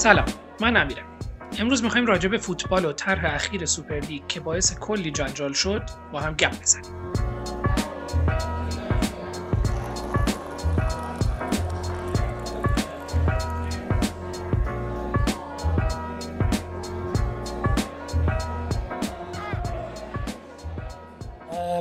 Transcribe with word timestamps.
سلام 0.00 0.24
من 0.60 0.76
امیرم. 0.76 1.18
امروز 1.58 1.84
می‌خوایم 1.84 2.06
راجع 2.06 2.28
به 2.28 2.38
فوتبال 2.38 2.84
و 2.84 2.92
طرح 2.92 3.34
اخیر 3.34 3.66
سوپرلیگ 3.66 4.26
که 4.28 4.40
باعث 4.40 4.78
کلی 4.78 5.10
جنجال 5.10 5.52
شد 5.52 5.82
با 6.12 6.20
هم 6.20 6.34
گپ 6.34 6.60
بزنیم. 6.60 7.12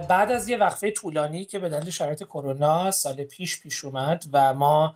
بعد 0.10 0.32
از 0.32 0.50
یه 0.50 0.58
وقفه 0.58 0.92
طولانی 0.92 1.46
که 1.46 1.60
به 1.60 1.70
دلیل 1.70 1.90
شرایط 1.90 2.24
کرونا 2.24 2.92
سال 2.92 3.24
پیش 3.24 3.62
پیش 3.62 3.86
اومد 3.86 4.26
و 4.34 4.54
ما 4.54 4.96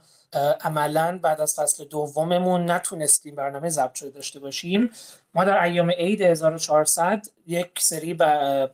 عملا 0.62 1.20
بعد 1.24 1.42
از 1.42 1.56
فصل 1.56 1.86
دوممون 1.86 2.72
نتونستیم 2.72 3.36
برنامه 3.36 3.70
ضبط 3.70 3.96
شده 3.96 4.10
داشته 4.10 4.40
باشیم. 4.40 4.90
ما 5.34 5.44
در 5.44 5.64
ایام 5.64 5.92
عید 5.92 6.22
1400 6.22 7.26
یک 7.48 7.72
سری 7.80 8.14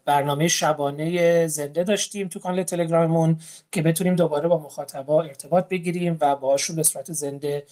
برنامه 0.05 0.48
شبانه 0.48 1.48
زنده 1.48 1.84
داشتیم 1.84 2.27
تو 2.27 2.40
کانال 2.40 2.63
تلگراممون 2.63 3.40
که 3.72 3.82
بتونیم 3.82 4.16
دوباره 4.16 4.48
با 4.48 4.58
مخاطبا 4.58 5.23
ارتباط 5.23 5.68
بگیریم 5.68 6.18
و 6.22 6.35
باهاشون 6.35 6.76
به 6.76 6.84
صورت 6.84 7.12
زنده 7.12 7.63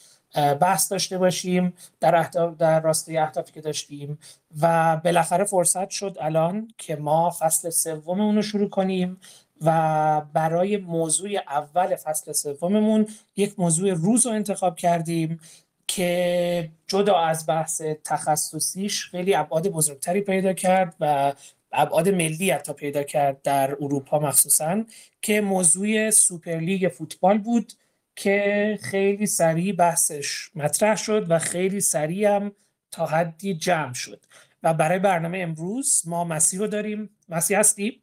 بحث 0.60 0.91
داشته 0.91 1.18
باشیم 1.18 1.74
در 1.99 2.16
اهداف 2.16 2.58
در 2.58 2.82
راسته 2.82 3.22
اهدافی 3.22 3.52
که 3.52 3.62
داشتیم 3.62 4.20
و 4.62 4.98
بالاخره 4.98 5.44
فرصت 5.44 5.90
شد 5.90 6.18
الان 6.22 6.68
که 6.77 6.96
ما 6.96 7.30
فصل 7.40 7.70
سوممون 7.70 8.35
رو 8.35 8.41
شروع 8.41 8.70
کنیم. 8.70 9.20
و 9.61 10.21
برای 10.34 10.77
موضوع 10.77 11.29
اول 11.48 11.95
فصل 11.95 12.32
سوممون 12.32 13.07
یک 13.35 13.54
موضوع 13.57 13.93
روز 13.93 14.26
رو 14.26 14.32
انتخاب 14.32 14.76
کردیم 14.76 15.40
که 15.87 16.70
جدا 16.87 17.20
از 17.20 17.45
بحث 17.48 17.82
تخصصیش 17.82 19.05
خیلی 19.05 19.35
ابعاد 19.35 19.67
بزرگتری 19.67 20.21
پیدا 20.21 20.54
کرد 20.54 20.95
و 20.99 21.34
ابعاد 21.71 22.09
ملی 22.09 22.51
حتی 22.51 22.73
پیدا 22.73 23.04
کرد 23.04 23.41
در 23.41 23.71
اروپا 23.71 24.20
مخصوصا 24.20 24.84
که 25.21 25.41
موضوع 25.41 26.10
سوپرلیگ 26.10 26.87
فوتبال 26.89 27.37
بود 27.37 27.73
که 28.15 28.79
خیلی 28.82 29.26
سریع 29.26 29.73
بحثش 29.76 30.49
مطرح 30.55 30.95
شد 30.95 31.26
و 31.32 31.39
خیلی 31.39 31.82
سریع 31.82 32.35
هم 32.35 32.51
تا 32.91 33.05
حدی 33.05 33.54
جمع 33.54 33.93
شد 33.93 34.26
و 34.63 34.73
برای 34.73 34.99
برنامه 34.99 35.39
امروز 35.39 36.04
ما 36.05 36.23
مسیح 36.23 36.60
رو 36.60 36.67
داریم 36.67 37.10
مسیح 37.29 37.60
هستی؟ 37.60 38.01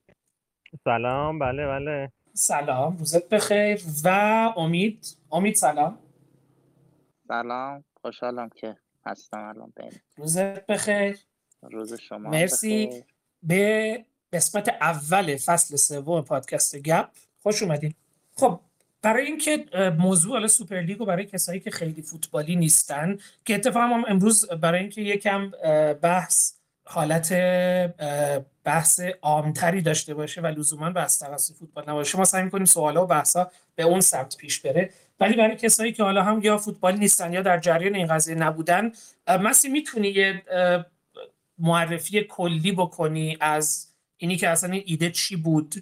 سلام 0.85 1.39
بله 1.39 1.67
بله. 1.67 2.13
سلام 2.33 2.97
روزت 2.97 3.29
بخیر 3.29 3.81
و 4.05 4.09
امید. 4.57 5.17
امید 5.33 5.55
سلام. 5.55 5.99
سلام 7.29 7.85
خوشحالم 8.03 8.49
که 8.49 8.77
هستم 9.07 9.39
الان 9.39 9.73
بین. 9.77 9.93
روزت 10.17 10.67
بخیر. 10.67 11.19
روز 11.63 11.95
شما 12.01 12.31
مرسی. 12.31 12.87
بخیر. 12.87 13.05
به 13.43 14.05
قسمت 14.33 14.69
اول 14.69 15.37
فصل 15.37 15.77
سوم 15.77 16.21
پادکست 16.21 16.77
گپ 16.77 17.09
خوش 17.43 17.63
اومدین. 17.63 17.95
خب 18.37 18.61
برای 19.03 19.27
اینکه 19.27 19.67
موضوع 19.99 20.33
حالا 20.33 20.47
سوپرلیگ 20.47 21.01
و 21.01 21.05
برای 21.05 21.25
کسایی 21.27 21.61
که 21.61 21.71
خیلی 21.71 22.03
فوتبالی 22.03 22.57
نیستن 22.57 23.19
که 23.45 23.55
اتفاقا 23.55 23.87
هم 23.87 24.05
امروز 24.09 24.49
برای 24.51 24.81
اینکه 24.81 25.03
یکم 25.03 25.51
بحث 26.03 26.55
حالت 26.85 27.33
بحث 28.65 29.01
عامتری 29.23 29.83
داشته 29.83 30.15
باشه 30.15 30.41
و 30.41 30.47
لزوما 30.47 30.91
بحث 30.91 31.23
تخصصی 31.23 31.55
فوتبال 31.55 31.85
نباشه. 31.89 32.19
ما 32.19 32.25
سعی 32.25 32.43
می‌کنیم 32.43 32.65
سوالا 32.65 33.05
و 33.05 33.07
بحثا 33.07 33.51
به 33.75 33.83
اون 33.83 34.01
سمت 34.01 34.37
پیش 34.37 34.61
بره. 34.61 34.91
ولی 35.21 35.37
برای 35.37 35.57
کسایی 35.57 35.93
که 35.93 36.03
حالا 36.03 36.23
هم 36.23 36.41
یا 36.43 36.59
فوتبال 36.59 36.97
نیستن 36.97 37.33
یا 37.33 37.43
در 37.43 37.59
جریان 37.59 37.95
این 37.95 38.07
قضیه 38.07 38.35
نبودن 38.35 38.93
مسی 39.29 39.69
می‌تونی 39.69 40.09
یه 40.09 40.43
معرفی 41.59 42.21
کلی 42.21 42.73
بکنی 42.73 43.37
از 43.41 43.89
اینی 44.17 44.37
که 44.37 44.49
اصلا 44.49 44.73
این 44.73 44.83
ایده 44.87 45.11
چی 45.11 45.37
بود 45.37 45.75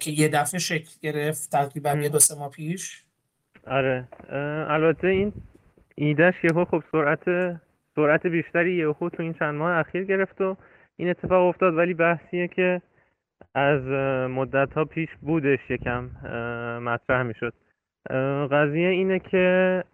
که 0.00 0.10
یه 0.10 0.28
دفعه 0.28 0.60
شکل 0.60 0.90
گرفت 1.00 1.50
تقریبا 1.50 1.90
یه 1.90 2.08
دو 2.08 2.18
سه 2.18 2.34
ماه 2.34 2.50
پیش؟ 2.50 3.04
آره. 3.66 4.08
البته 4.68 5.06
این 5.06 5.32
ایدهش 5.94 6.34
یهو 6.44 6.64
خب 6.64 6.82
سرعت 6.92 7.20
سرعت 7.96 8.26
بیشتری 8.26 8.74
یهو 8.74 9.08
تو 9.08 9.22
این 9.22 9.32
چند 9.32 9.54
ماه 9.54 9.78
اخیر 9.78 10.04
گرفت 10.04 10.40
و 10.40 10.56
این 10.96 11.08
اتفاق 11.08 11.48
افتاد. 11.48 11.76
ولی 11.76 11.94
بحثیه 11.94 12.48
که 12.48 12.82
از 13.54 13.82
مدت 14.30 14.72
ها 14.72 14.84
پیش 14.84 15.08
بودش 15.20 15.70
یکم 15.70 16.10
مطرح 16.82 17.22
می‌شد. 17.22 17.54
قضیه 18.50 18.88
اینه 18.88 19.18
که 19.18 19.84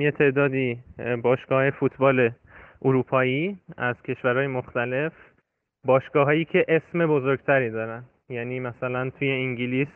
یه 0.00 0.10
تعدادی 0.10 0.78
باشگاه 1.22 1.70
فوتبال 1.70 2.30
اروپایی 2.82 3.58
از 3.76 4.02
کشورهای 4.02 4.46
مختلف 4.46 5.12
باشگاه 5.84 6.24
هایی 6.24 6.44
که 6.44 6.64
اسم 6.68 7.06
بزرگتری 7.06 7.70
دارن. 7.70 8.04
یعنی 8.28 8.60
مثلا 8.60 9.10
توی 9.10 9.30
انگلیس 9.30 9.88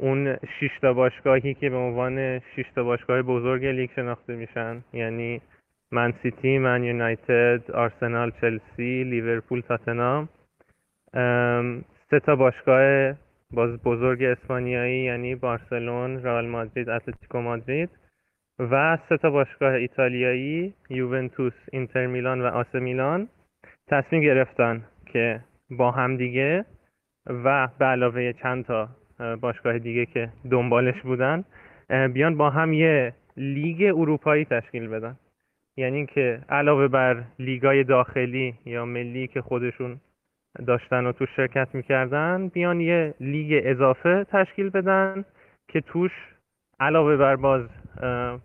اون 0.00 0.36
6 0.60 0.70
تا 0.82 0.92
باشگاهی 0.92 1.54
که 1.54 1.70
به 1.70 1.76
عنوان 1.76 2.38
6 2.38 2.64
تا 2.74 2.84
باشگاه 2.84 3.22
بزرگ 3.22 3.66
لیگ 3.66 3.90
شناخته 3.96 4.36
میشن. 4.36 4.84
یعنی 4.92 5.40
منسیتی، 5.92 6.58
من‌یونایتد، 6.58 7.70
آرسنال، 7.70 8.32
چلسی، 8.40 9.04
لیورپول، 9.04 9.60
تاتنام 9.60 10.28
سه 12.10 12.20
تا 12.26 12.36
باشگاه 12.36 13.14
باز 13.50 13.82
بزرگ 13.82 14.22
اسپانیایی 14.22 15.04
یعنی 15.04 15.34
بارسلون، 15.34 16.22
رئال 16.22 16.46
مادرید، 16.46 16.88
اتلتیکو 16.88 17.40
مادرید 17.40 17.90
و 18.58 18.98
سه 19.08 19.16
تا 19.16 19.30
باشگاه 19.30 19.72
ایتالیایی 19.72 20.74
یوونتوس، 20.90 21.52
اینتر 21.72 22.06
میلان 22.06 22.42
و 22.42 22.46
آ 22.46 22.55
ث 22.55 22.74
میلان 22.74 23.28
تصمیم 23.86 24.22
گرفتن 24.22 24.84
که 25.06 25.40
با 25.70 25.90
همدیگه 25.90 26.64
و 27.26 27.68
به 27.78 27.84
علاوه 27.84 28.32
چند 28.32 28.64
تا 28.64 28.88
باشگاه 29.40 29.78
دیگه 29.78 30.06
که 30.06 30.28
دنبالش 30.50 31.02
بودن 31.02 31.44
بیان 31.88 32.36
با 32.36 32.50
هم 32.50 32.72
یه 32.72 33.12
لیگ 33.36 33.92
اروپایی 33.96 34.44
تشکیل 34.44 34.88
بدن. 34.88 35.16
یعنی 35.78 35.96
اینکه 35.96 36.40
علاوه 36.48 36.88
بر 36.88 37.24
لیگای 37.38 37.84
داخلی 37.84 38.54
یا 38.66 38.84
ملی 38.84 39.26
که 39.26 39.42
خودشون 39.42 40.00
داشتن 40.66 41.06
و 41.06 41.12
توش 41.12 41.28
شرکت 41.36 41.68
می‌کردن 41.74 42.48
بیان 42.48 42.80
یه 42.80 43.14
لیگ 43.20 43.62
اضافه 43.64 44.26
تشکیل 44.32 44.70
بدن 44.70 45.24
که 45.68 45.80
توش 45.80 46.10
علاوه 46.80 47.16
بر 47.16 47.36
باز 47.36 47.62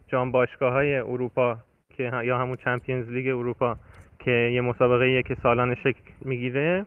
جام 0.08 0.32
باشگاه 0.32 0.74
های 0.74 0.96
اروپا 0.96 1.58
که 1.98 2.12
یا 2.24 2.38
همون 2.38 2.56
چمپیونز 2.56 3.10
لیگ 3.10 3.28
اروپا 3.28 3.76
که 4.20 4.32
یه 4.32 4.62
مسابقه 4.62 5.24
که 5.24 5.36
سالانه 5.44 5.76
شکل 5.76 6.02
می‌گیره 6.22 6.86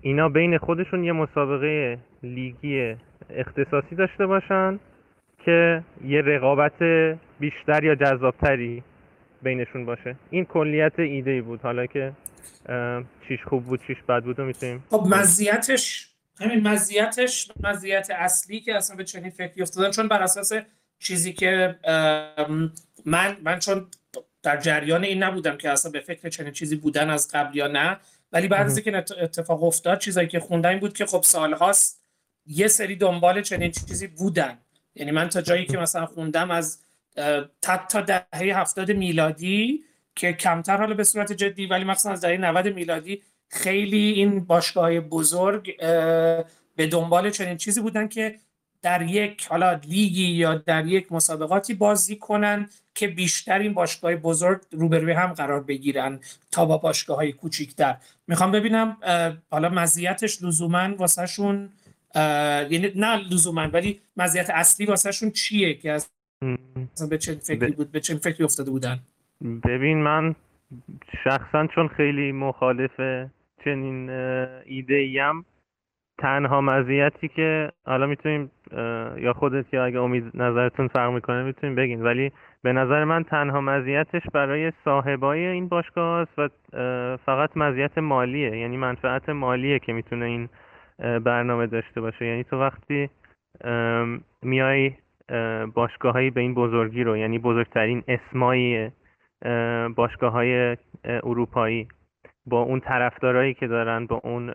اینا 0.00 0.28
بین 0.28 0.58
خودشون 0.58 1.04
یه 1.04 1.12
مسابقه 1.12 1.98
لیگی 2.22 2.96
اختصاصی 3.30 3.94
داشته 3.94 4.26
باشن 4.26 4.78
که 5.44 5.82
یه 6.04 6.20
رقابت 6.20 6.82
بیشتر 7.40 7.84
یا 7.84 7.94
جذابتری 7.94 8.82
بینشون 9.42 9.86
باشه. 9.86 10.16
این 10.30 10.44
کلیت 10.44 10.98
ایده 10.98 11.30
ای 11.30 11.40
بود. 11.40 11.60
حالا 11.60 11.86
که 11.86 12.12
چیش 13.28 13.38
خوب 13.46 13.64
بود 13.64 13.80
چیش 13.86 13.96
بد 14.08 14.22
بود 14.22 14.40
می‌تونیم 14.40 14.84
خب 14.90 15.06
مزیتش 15.10 16.10
همین 16.40 16.68
مزیتش 16.68 17.50
مزیت 17.62 18.08
اصلی 18.10 18.60
که 18.60 18.74
اصلا 18.74 18.96
به 18.96 19.04
چنین 19.04 19.30
فکری 19.30 19.62
افتادن. 19.62 19.90
چون 19.90 20.08
بر 20.08 20.22
اساس 20.22 20.52
چیزی 20.98 21.32
که 21.32 21.78
من 23.04 23.36
من 23.42 23.58
چون 23.58 23.86
در 24.42 24.56
جریان 24.56 25.04
این 25.04 25.22
نبودم 25.22 25.56
که 25.56 25.70
اصلا 25.70 25.92
به 25.92 26.00
فکر 26.00 26.28
چنین 26.28 26.52
چیزی 26.52 26.76
بودن 26.76 27.10
از 27.10 27.28
قبل 27.34 27.56
یا 27.56 27.66
نه. 27.66 27.96
ولی 28.32 28.48
بعد 28.48 28.66
از 28.66 28.78
اینکه 28.78 28.96
اتفاق 29.22 29.62
افتاد 29.62 29.98
چیزایی 29.98 30.28
که 30.28 30.40
خوندم 30.40 30.68
این 30.68 30.78
بود 30.78 30.92
که 30.92 31.06
خب 31.06 31.22
سالهاست 31.22 32.02
یه 32.46 32.68
سری 32.68 32.96
دنبال 32.96 33.42
چنین 33.42 33.70
چیزی 33.70 34.06
بودن. 34.06 34.58
یعنی 34.94 35.10
من 35.10 35.28
تا 35.28 35.40
جایی 35.40 35.66
که 35.66 35.78
مثلا 35.78 36.06
خوندم 36.06 36.50
از 36.50 36.84
تا 37.62 38.00
دهه 38.00 38.58
هفتاد 38.60 38.92
میلادی 38.92 39.84
که 40.14 40.32
کمتر 40.32 40.76
حالا 40.76 40.94
به 40.94 41.04
صورت 41.04 41.32
جدی 41.32 41.66
ولی 41.66 41.84
مثلا 41.84 42.12
از 42.12 42.20
دهه 42.20 42.36
90 42.36 42.68
میلادی 42.68 43.22
خیلی 43.48 44.12
این 44.12 44.44
باشگاه 44.44 45.00
بزرگ 45.00 45.76
به 46.76 46.86
دنبال 46.90 47.30
چنین 47.30 47.56
چیزی 47.56 47.80
بودن 47.80 48.08
که 48.08 48.38
در 48.82 49.02
یک 49.02 49.46
حالا 49.46 49.72
لیگی 49.72 50.26
یا 50.26 50.54
در 50.54 50.86
یک 50.86 51.12
مسابقاتی 51.12 51.74
بازی 51.74 52.16
کنن 52.16 52.68
که 52.94 53.08
بیشتر 53.08 53.58
این 53.58 53.74
باشگاه 53.74 54.16
بزرگ 54.16 54.60
روبروی 54.70 55.12
هم 55.12 55.32
قرار 55.32 55.62
بگیرن 55.62 56.20
تا 56.50 56.64
با 56.64 56.78
باشگاه 56.78 57.16
های 57.16 57.32
کوچیکتر. 57.32 57.96
می‌خوام 58.26 58.52
ببینم 58.52 58.96
حالا 59.50 59.68
مزیتش 59.68 60.42
لزوما 60.42 60.96
واسهشون 60.96 61.72
یعنی 62.14 62.92
نه 62.94 63.16
لزوما 63.16 63.62
ولی 63.62 64.00
مزیت 64.16 64.50
اصلی 64.50 64.86
واسهشون 64.86 65.30
چیه 65.30 65.74
که 65.74 65.92
از 65.92 66.08
به 67.10 67.18
چه 67.18 67.34
فکری 67.34 67.72
بود 67.72 67.92
به 67.92 68.00
چه 68.00 68.14
فکری 68.14 68.44
افتاده 68.44 68.70
بودن؟ 68.70 68.98
ببین 69.64 70.02
من 70.02 70.34
شخصا 71.24 71.66
چون 71.66 71.88
خیلی 71.88 72.32
مخالف 72.32 73.00
چنین 73.64 74.10
ایده 74.64 74.94
ایم 74.94 75.44
تنها 76.18 76.60
مزیتی 76.60 77.28
که 77.28 77.72
حالا 77.86 78.06
می‌تونیم 78.06 78.50
یا 79.16 79.32
خودت 79.36 79.74
یا 79.74 79.84
اگه 79.84 80.00
امید 80.00 80.24
نظرتون 80.34 80.88
فرق 80.88 81.12
می‌کنه 81.12 81.42
می‌تونیم 81.42 81.74
بگین. 81.74 82.02
ولی 82.02 82.32
به 82.62 82.72
نظر 82.72 83.04
من 83.04 83.22
تنها 83.24 83.60
مزیتش 83.60 84.22
برای 84.32 84.72
صاحبای 84.84 85.46
این 85.46 85.68
باشگاه 85.68 86.20
است 86.20 86.38
و 86.38 86.48
فقط 87.26 87.56
مزیت 87.56 87.98
مالیه. 87.98 88.56
یعنی 88.58 88.76
منفعت 88.76 89.28
مالیه 89.28 89.78
که 89.78 89.92
می‌تونه 89.92 90.24
این 90.24 90.48
برنامه 90.98 91.66
داشته 91.66 92.00
باشه. 92.00 92.26
یعنی 92.26 92.44
تو 92.44 92.60
وقتی 92.60 93.10
میای 94.42 94.92
باشگاه 95.74 96.30
به 96.30 96.40
این 96.40 96.54
بزرگی 96.54 97.04
رو 97.04 97.16
یعنی 97.16 97.38
بزرگترین 97.38 98.02
اسمایی 98.08 98.90
باشگاه 99.96 100.32
های 100.32 100.76
اروپایی 101.04 101.88
با 102.46 102.62
اون 102.62 102.80
طرفدارایی 102.80 103.54
که 103.54 103.66
دارن 103.66 104.06
با 104.06 104.20
اون 104.24 104.52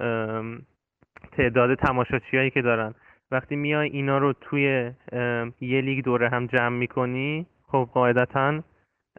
تعداد 1.31 1.75
تماشاچیایی 1.75 2.49
که 2.49 2.61
دارن. 2.61 2.93
وقتی 3.31 3.55
میای 3.55 3.89
اینا 3.89 4.17
رو 4.17 4.33
توی 4.33 4.91
یه 5.61 5.81
لیگ 5.81 6.03
دوره 6.03 6.29
هم 6.29 6.45
جمع 6.45 6.77
می‌کنی 6.77 7.45
خب 7.67 7.89
قاعدتا 7.93 8.63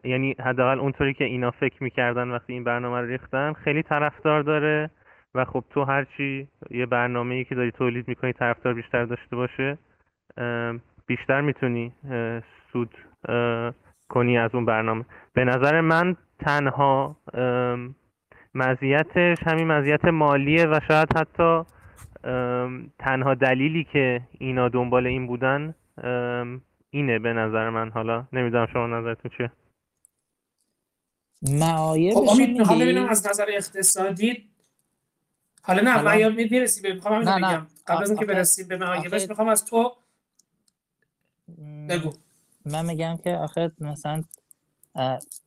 یعنی 0.04 0.36
حداقل 0.40 0.80
اونطوری 0.80 1.14
که 1.14 1.24
اینا 1.24 1.50
فکر 1.50 1.82
می‌کردن 1.82 2.30
وقتی 2.30 2.52
این 2.52 2.64
برنامه 2.64 3.00
رو 3.00 3.06
ریختن 3.06 3.52
خیلی 3.52 3.82
طرفدار 3.82 4.42
داره 4.42 4.90
و 5.34 5.44
خب 5.44 5.64
تو 5.70 5.84
هرچی 5.84 6.48
یه 6.70 6.86
برنامه 6.86 7.34
ای 7.34 7.44
که 7.44 7.54
داری 7.54 7.70
تولید 7.70 8.08
می‌کنی 8.08 8.32
طرفدار 8.32 8.74
بیشتر 8.74 9.04
داشته 9.04 9.36
باشه 9.36 9.78
بیشتر 11.06 11.40
می‌تونی 11.40 11.92
سود 12.72 12.94
کنی 14.08 14.38
از 14.38 14.50
اون 14.54 14.64
برنامه. 14.64 15.04
به 15.32 15.44
نظر 15.44 15.80
من 15.80 16.16
تنها 16.38 17.16
مزیتش 18.54 19.38
همین 19.46 19.66
مزیت 19.66 20.04
مالیه 20.04 20.66
و 20.66 20.80
شاید 20.88 21.16
حتی 21.16 21.62
تنها 22.98 23.34
دلیلی 23.34 23.84
که 23.92 24.20
اینا 24.38 24.68
دنبال 24.68 25.06
این 25.06 25.26
بودن 25.26 25.74
اینه 26.90 27.18
به 27.18 27.32
نظر 27.32 27.70
من. 27.70 27.90
حالا 27.90 28.26
نمی‌دونم 28.32 28.66
شما 28.72 28.86
نظرتون 28.86 29.30
چیه. 29.36 29.50
معایبش 31.42 32.14
خب 32.14 32.66
حالا 32.66 32.84
ببینم 32.84 33.08
از 33.08 33.26
نظر 33.28 33.46
اقتصادی. 33.48 34.48
حالا 35.62 35.82
نه 35.82 36.02
معایب 36.02 36.34
می‌رسی 36.34 36.82
به 36.82 36.94
می‌خوام 36.94 37.20
بگم. 37.20 37.66
قبل 37.86 38.02
از 38.02 38.10
اینکه 38.10 38.24
برسیم 38.26 38.68
به 38.68 38.76
معایبش 38.76 39.28
می‌خوام 39.28 39.48
از 39.48 39.64
تو 39.64 39.92
بگو. 41.88 42.12
من 42.64 42.86
میگم 42.86 43.18
که 43.24 43.34
آخه 43.34 43.72
مثلا 43.78 44.24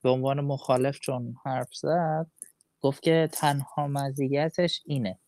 به 0.04 0.10
عنوان 0.10 0.42
مخالف 0.42 1.00
چون 1.00 1.36
حرف 1.46 1.76
زد 1.76 2.28
گفت 2.82 3.04
که 3.04 3.30
تنها 3.32 3.88
مزیتش 3.88 4.82
اینه. 4.86 5.20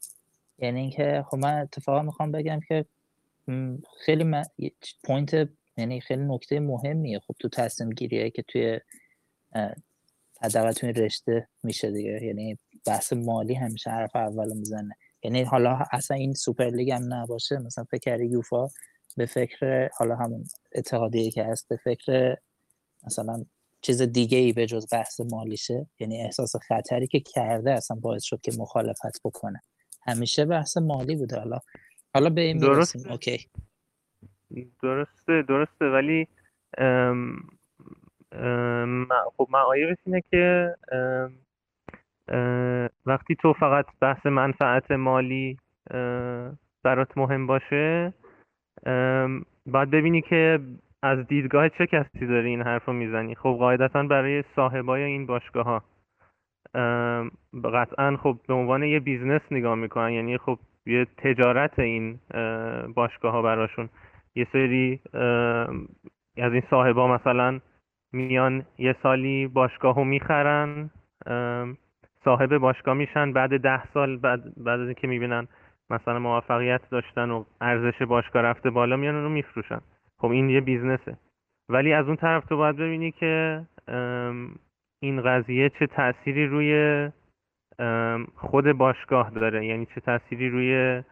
یعنی 0.57 0.79
اینکه 0.79 1.25
خب 1.29 1.37
من 1.37 1.61
اتفاقا 1.61 2.01
می‌خوام 2.01 2.31
بگم 2.31 2.59
که 2.67 2.85
خیلی 4.05 4.23
م... 4.23 4.43
point 5.03 5.49
یعنی 5.77 6.01
خیلی 6.01 6.23
نکته 6.23 6.59
مهمیه 6.59 7.19
خب 7.19 7.35
تو 7.39 7.49
تصمیم 7.49 7.89
گیریه 7.89 8.29
که 8.29 8.41
توی 8.41 8.79
حداقل 10.41 10.71
توی 10.71 10.91
رشته 10.91 11.47
میشه 11.63 11.91
دیگه. 11.91 12.23
یعنی 12.23 12.57
بحث 12.85 13.13
مالی 13.13 13.53
همیشه 13.53 13.89
حرف 13.89 14.15
اول 14.15 14.57
می‌زنه. 14.57 14.95
یعنی 15.23 15.43
حالا 15.43 15.79
اصلا 15.91 16.17
این 16.17 16.33
سوپر 16.33 16.69
لیگ 16.69 16.91
هم 16.91 17.13
نباشه. 17.13 17.57
مثلا 17.57 17.83
فکر 17.83 18.21
یوفا 18.21 18.67
به 19.19 19.25
فکر 19.25 19.89
حالا 19.97 20.15
همون 20.15 20.43
اتحادیه 20.75 21.31
که 21.31 21.43
هست 21.43 21.69
به 21.69 21.77
فکر 21.83 22.37
مثلا 23.05 23.45
چیز 23.81 24.01
دیگه 24.01 24.37
ای 24.37 24.53
به 24.53 24.65
جز 24.65 24.87
بحث 24.91 25.21
مالیشه. 25.31 25.87
یعنی 25.99 26.21
احساس 26.21 26.55
خطری 26.55 27.07
که 27.07 27.19
کرده 27.19 27.71
اصلا 27.71 27.97
باعث 28.01 28.23
شد 28.23 28.41
که 28.41 28.51
مخالفت 28.59 29.21
بکنه. 29.25 29.61
همیشه 30.07 30.45
بحث 30.45 30.77
مالی 30.77 31.15
بوده. 31.15 31.39
حالا 31.39 31.59
حالا 32.13 32.29
به 32.29 32.41
این 32.41 32.57
درسته. 32.57 33.11
اوکی. 33.11 33.47
درسته 34.83 35.41
درسته. 35.47 35.85
ولی 35.85 36.27
ام 36.77 37.49
ام 38.31 39.07
خب 39.37 39.47
معایبش 39.49 39.97
اینه 40.05 40.23
که 40.31 40.75
وقتی 43.05 43.35
تو 43.35 43.53
فقط 43.53 43.85
بحث 44.01 44.25
منفعت 44.25 44.91
مالی 44.91 45.57
برات 46.83 47.17
مهم 47.17 47.47
باشه 47.47 48.13
باید 49.65 49.91
ببینی 49.91 50.21
که 50.21 50.59
از 51.03 51.27
دیدگاه 51.27 51.69
چه 51.69 51.87
کسی 51.87 52.27
داری 52.27 52.47
این 52.47 52.61
حرف 52.61 52.85
رو 52.85 52.93
می‌زنی. 52.93 53.35
خب 53.35 53.55
قاعدتا 53.59 54.03
برای 54.03 54.43
صاحبای 54.55 55.03
این 55.03 55.25
باشگاه 55.25 55.65
ها 55.65 55.83
قطعا 57.73 58.17
خب 58.17 58.37
به 58.47 58.53
عنوان 58.53 58.83
یه 58.83 58.99
بیزنس 58.99 59.41
نگاه 59.51 59.75
می‌کنن 59.75 60.11
یعنی 60.11 60.37
خب 60.37 60.59
یه 60.85 61.07
تجارت 61.17 61.79
این 61.79 62.19
باشگاه 62.95 63.31
ها 63.31 63.41
براشون. 63.41 63.89
یه 64.35 64.47
سری 64.51 64.99
از 66.37 66.53
این 66.53 66.63
صاحبا 66.69 67.07
مثلا 67.15 67.59
میان 68.13 68.65
یه 68.77 68.95
سالی 69.03 69.47
باشگاه 69.47 69.95
رو 69.95 70.03
می‌خرن 70.03 70.89
صاحب 72.25 72.57
باشگاه 72.57 72.93
میشن 72.93 73.33
بعد 73.33 73.57
ده 73.61 73.85
سال 73.93 74.17
بعد, 74.17 74.41
بعد 74.57 74.79
از 74.79 74.85
اینکه 74.85 75.07
می‌بینن 75.07 75.47
مثلا 75.89 76.19
موفقیت 76.19 76.81
داشتن 76.89 77.31
و 77.31 77.43
ارزش 77.61 78.01
باشگاه 78.01 78.41
رفته 78.41 78.69
بالا 78.69 78.97
میان 78.97 79.23
رو 79.23 79.29
میفروشن. 79.29 79.81
خب 80.17 80.27
این 80.27 80.49
یه 80.49 80.61
بیزنسه. 80.61 81.17
ولی 81.69 81.93
از 81.93 82.07
اون 82.07 82.15
طرف 82.15 82.45
تو 82.45 82.57
باید 82.57 82.75
ببینی 82.75 83.11
که 83.11 83.61
این 85.01 85.21
قضیه 85.21 85.69
چه 85.69 85.87
تأثیری 85.87 86.47
روی 86.47 87.09
خود 88.35 88.71
باشگاه 88.71 89.29
داره. 89.29 89.65
یعنی 89.65 89.85
چه 89.85 90.01
تأثیری 90.01 90.49
روی 90.49 91.03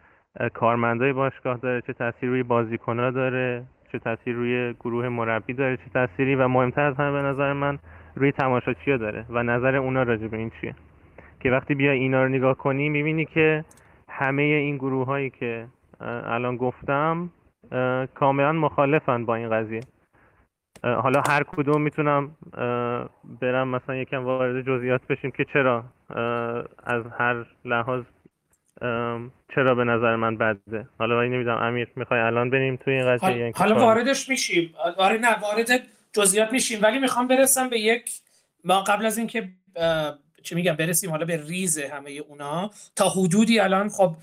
کارمندای 0.54 1.14
باشگاه 1.14 1.58
داره 1.58 1.82
چه 1.82 1.94
تأثیری 1.94 2.28
روی 2.32 2.44
بازیکنها 2.44 3.12
داره 3.12 3.64
چه 3.92 4.00
تأثیری 4.00 4.36
روی 4.36 4.74
گروه 4.74 5.10
مربی 5.10 5.54
داره 5.54 5.78
چه 5.78 5.90
تأثیری 5.94 6.36
و 6.36 6.48
مهمتر 6.48 6.82
از 6.82 6.96
همه 6.96 7.12
به 7.12 7.28
نظر 7.28 7.54
من 7.54 7.80
روی 8.16 8.32
تماشاچی 8.32 8.98
داره 8.98 9.26
و 9.30 9.44
نظر 9.44 9.76
اونا 9.76 10.04
راجع 10.04 10.28
به 10.28 10.38
این 10.38 10.52
چیه. 10.62 10.76
که 11.40 11.52
وقتی 11.52 11.76
بیا 11.76 11.92
اینا 11.92 12.24
رو 12.24 12.30
نگاه 12.30 12.58
کنی 12.58 12.90
می‌بینی 12.90 13.26
که 13.26 13.66
همه 14.20 14.42
این 14.42 14.78
گروه 14.78 15.06
هایی 15.06 15.30
که 15.30 15.68
الان 16.00 16.58
گفتم 16.58 17.30
کاملا 18.16 18.52
مخالفن 18.52 19.26
با 19.26 19.36
این 19.36 19.50
قضیه. 19.50 19.82
حالا 20.84 21.22
هر 21.30 21.44
کدوم 21.44 21.82
می‌تونم 21.82 22.38
برم 23.42 23.68
مثلا 23.68 23.96
یکم 23.96 24.24
وارد 24.24 24.66
جزئیات 24.66 25.02
بشیم 25.10 25.32
که 25.32 25.46
چرا 25.54 25.84
از 26.84 27.04
هر 27.20 27.46
لحاظ 27.66 28.04
چرا 29.56 29.76
به 29.76 29.84
نظر 29.84 30.16
من 30.16 30.38
بده. 30.38 30.88
حالا 31.00 31.18
ولی 31.18 31.30
نمی‌دونم 31.30 31.58
امیر 31.58 31.88
می‌خوای 31.96 32.20
الان 32.20 32.50
بریم 32.50 32.76
توی 32.76 32.94
این 32.94 33.06
قضیه 33.06 33.52
حالا, 33.56 33.74
حالا 33.76 33.86
واردش 33.86 34.30
میشیم. 34.30 34.74
آره 34.98 35.18
نه 35.18 35.40
وارد 35.40 35.68
جزئیات 36.14 36.52
میشیم. 36.52 36.80
ولی 36.84 37.00
می‌خوام 37.00 37.28
برسم 37.28 37.70
به 37.70 37.80
یک 37.80 38.12
ما 38.66 38.82
قبل 38.82 39.06
از 39.06 39.18
اینکه 39.18 39.50
چه 40.44 40.56
میگم 40.56 40.76
برسیم 40.76 41.10
حالا 41.10 41.26
به 41.26 41.48
ریز 41.48 41.80
همه 41.80 42.12
اونا. 42.12 42.72
تا 42.96 43.10
حدودی 43.10 43.60
الان 43.60 43.90
خب 43.90 44.16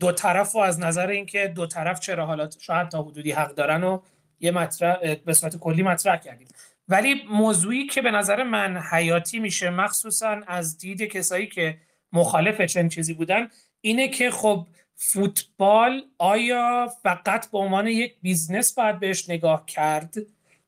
دو 0.00 0.12
طرف 0.12 0.54
و 0.54 0.58
از 0.58 0.80
نظر 0.80 1.06
اینکه 1.06 1.48
دو 1.48 1.66
طرف 1.66 2.00
چرا 2.00 2.26
حالا 2.26 2.48
شاید 2.60 2.88
تا 2.88 3.02
حدودی 3.02 3.32
حق 3.32 3.54
دارن 3.54 3.84
و 3.84 4.00
یه 4.40 4.50
مطرح 4.50 5.14
به 5.14 5.32
صورت 5.32 5.56
کلی 5.56 5.82
مطرح 5.82 6.16
کردیم. 6.16 6.48
ولی 6.88 7.22
موضوعی 7.30 7.86
که 7.86 8.02
به 8.02 8.10
نظر 8.10 8.42
من 8.42 8.82
حیاتی 8.90 9.38
میشه 9.38 9.70
مخصوصا 9.70 10.40
از 10.46 10.78
دید 10.78 11.02
کسایی 11.02 11.46
که 11.46 11.76
مخالف 12.12 12.60
چنین 12.60 12.88
چیزی 12.88 13.14
بودن 13.14 13.48
اینه 13.80 14.08
که 14.08 14.30
خب 14.30 14.66
فوتبال 14.94 16.02
آیا 16.18 16.92
فقط 17.02 17.50
به 17.50 17.58
عنوان 17.58 17.86
یک 17.86 18.14
business 18.22 18.74
باید 18.74 19.00
بهش 19.00 19.30
نگاه 19.30 19.66
کرد؟ 19.66 20.14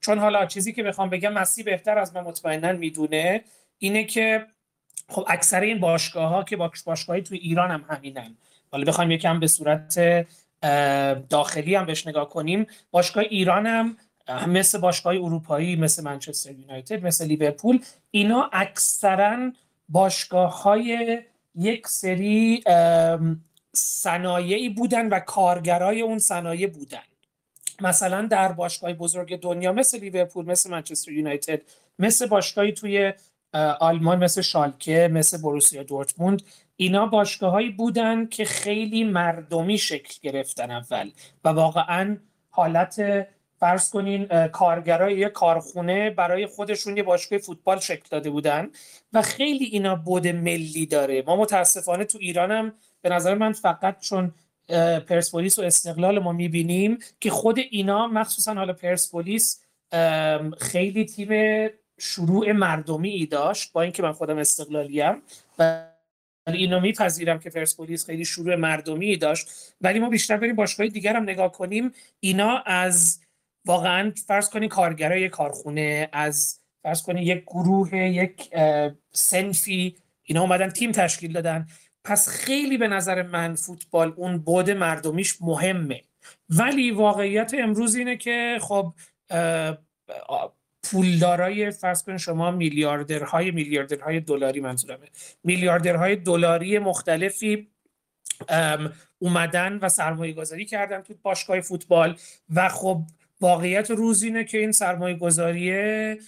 چون 0.00 0.18
حالا 0.18 0.46
چیزی 0.46 0.72
که 0.72 0.82
بخوام 0.82 1.10
بگم 1.10 1.32
مسیح 1.32 1.62
بهتر 1.62 1.98
از 1.98 2.16
من 2.16 2.20
مطمئنا 2.20 2.72
می‌دونه. 2.72 3.44
اینه 3.78 4.04
که 4.04 4.46
خب 5.08 5.26
اکثر 5.28 5.60
این 5.60 5.80
باشگاه 5.80 6.28
ها 6.28 6.44
که 6.44 6.56
باشگاهی 6.84 7.22
توی 7.22 7.38
ایران 7.38 7.70
هم 7.70 7.84
همینن. 7.88 8.36
حالا 8.72 8.84
بخوایم 8.84 9.10
یکم 9.10 9.40
به 9.40 9.46
صورت 9.46 10.26
داخلی 11.28 11.74
هم 11.74 11.86
بهش 11.86 12.06
نگاه 12.06 12.28
کنیم. 12.28 12.66
باشگاه 12.90 13.24
ایران 13.24 13.66
هم 13.66 13.96
مثل 14.46 14.78
باشگاه 14.78 15.14
اروپایی 15.14 15.76
مثل 15.76 16.04
منچستر 16.04 16.50
یونایتد 16.50 17.06
مثل 17.06 17.26
لیورپول 17.26 17.84
اینا 18.10 18.50
اکثرا 18.52 19.52
باشگاه 19.88 20.62
های 20.62 21.18
یک 21.54 21.86
سری 21.86 22.64
صنایعی 23.72 24.68
بودن 24.68 25.08
و 25.08 25.20
کارگرای 25.20 26.00
اون 26.00 26.18
صنایع 26.18 26.66
بودن. 26.66 27.02
مثلا 27.80 28.22
در 28.22 28.52
باشگاه 28.52 28.92
بزرگ 28.92 29.40
دنیا 29.40 29.72
مثل 29.72 29.98
لیورپول 29.98 30.46
مثل 30.46 30.70
منچستر 30.70 31.12
یونایتد 31.12 31.60
مثل 31.98 32.26
باشگاهی 32.26 32.72
توی 32.72 33.12
آلمان 33.80 34.24
مثل 34.24 34.40
شالکه 34.40 35.08
مثل 35.12 35.42
بروسیا 35.42 35.82
دورتموند 35.82 36.42
اینا 36.76 37.06
باشگاههایی 37.06 37.70
بودن 37.70 38.26
که 38.26 38.44
خیلی 38.44 39.04
مردمی 39.04 39.78
شکل 39.78 40.14
گرفتن 40.22 40.70
اول. 40.70 41.10
و 41.44 41.48
واقعا 41.48 42.16
حالت 42.50 43.26
فرض 43.60 43.90
کنین 43.90 44.48
کارگرای 44.48 45.18
یه 45.18 45.28
کارخونه 45.28 46.10
برای 46.10 46.46
خودشون 46.46 46.96
یه 46.96 47.02
باشگاه 47.02 47.38
فوتبال 47.38 47.78
شکل 47.78 48.04
داده 48.10 48.30
بودن 48.30 48.68
و 49.12 49.22
خیلی 49.22 49.64
اینا 49.64 49.94
بود 49.96 50.26
ملی 50.26 50.86
داره. 50.86 51.22
ما 51.26 51.36
متاسفانه 51.36 52.04
تو 52.04 52.18
ایرانم 52.20 52.72
به 53.02 53.08
نظر 53.08 53.34
من 53.34 53.52
فقط 53.52 54.00
چون 54.00 54.34
پرسپولیس 55.08 55.58
و 55.58 55.62
استقلال 55.62 56.18
ما 56.18 56.32
می‌بینیم 56.32 56.98
که 57.20 57.30
خود 57.30 57.58
اینا 57.58 58.06
مخصوصا 58.06 58.54
حالا 58.54 58.72
پرسپولیس 58.72 59.62
خیلی 60.58 61.04
تیم 61.04 61.28
شروع 61.98 62.52
مردمی 62.52 63.26
داشت 63.26 63.72
با 63.72 63.82
اینکه 63.82 64.02
من 64.02 64.12
خودم 64.12 64.38
استقلالیم 64.38 65.22
و 65.58 65.84
اینو 66.46 66.80
میپذیرم 66.80 67.38
که 67.38 67.50
پرسپولیس 67.50 68.06
خیلی 68.06 68.24
شروع 68.24 68.54
مردمی 68.54 69.16
داشت. 69.16 69.48
ولی 69.80 69.98
ما 69.98 70.08
بیشتر 70.08 70.36
بریم 70.36 70.56
باشگاه 70.56 70.86
دیگر 70.86 71.16
هم 71.16 71.22
نگاه 71.22 71.52
کنیم. 71.52 71.92
اینا 72.20 72.62
از 72.66 73.20
واقعا 73.66 74.12
فرض 74.26 74.50
کنید 74.50 74.70
کارگرای 74.70 75.28
کارخونه 75.28 76.08
از 76.12 76.60
فرض 76.82 77.02
کنید 77.02 77.26
یک 77.26 77.42
گروه 77.42 77.94
یک 77.94 78.50
سنفی 79.12 79.96
اینا 80.22 80.40
اومدن 80.42 80.70
تیم 80.70 80.92
تشکیل 80.92 81.32
دادن. 81.32 81.66
پس 82.04 82.28
خیلی 82.28 82.78
به 82.78 82.88
نظر 82.88 83.22
من 83.22 83.54
فوتبال 83.54 84.12
اون 84.16 84.38
بود 84.38 84.70
مردمیش 84.70 85.42
مهمه. 85.42 86.02
ولی 86.48 86.90
واقعیت 86.90 87.54
امروز 87.58 87.94
اینه 87.94 88.16
که 88.16 88.58
خب 88.60 88.94
پولدارای 90.90 91.70
فرض 91.70 92.02
کنید 92.02 92.18
شما 92.18 92.50
میلیاردرهای 92.50 93.50
میلیاردرهای 93.50 94.20
دلاری 94.20 94.60
منظورمه. 94.60 95.06
میلیاردرهای 95.44 96.16
دلاری 96.16 96.78
مختلفی 96.78 97.68
اومدن 99.18 99.78
و 99.82 99.88
سرمایه 99.88 100.32
گذاری 100.32 100.64
کردن 100.64 101.00
تو 101.00 101.14
باشگاه 101.22 101.60
فوتبال 101.60 102.16
و 102.54 102.68
خب 102.68 103.02
واقعیت 103.40 103.90
روز 103.90 104.22
اینه 104.22 104.44
که 104.44 104.58
این 104.58 104.72
سرمایه 104.72 105.14
گذاریه 105.16 106.18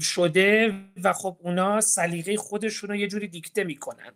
شده 0.00 0.74
و 1.02 1.12
خب 1.12 1.36
اونا 1.40 1.80
سلیقه 1.80 2.36
خودشون 2.36 2.90
رو 2.90 2.96
یه 2.96 3.06
جوری 3.06 3.28
دیکته 3.28 3.64
می‌کنن. 3.64 4.12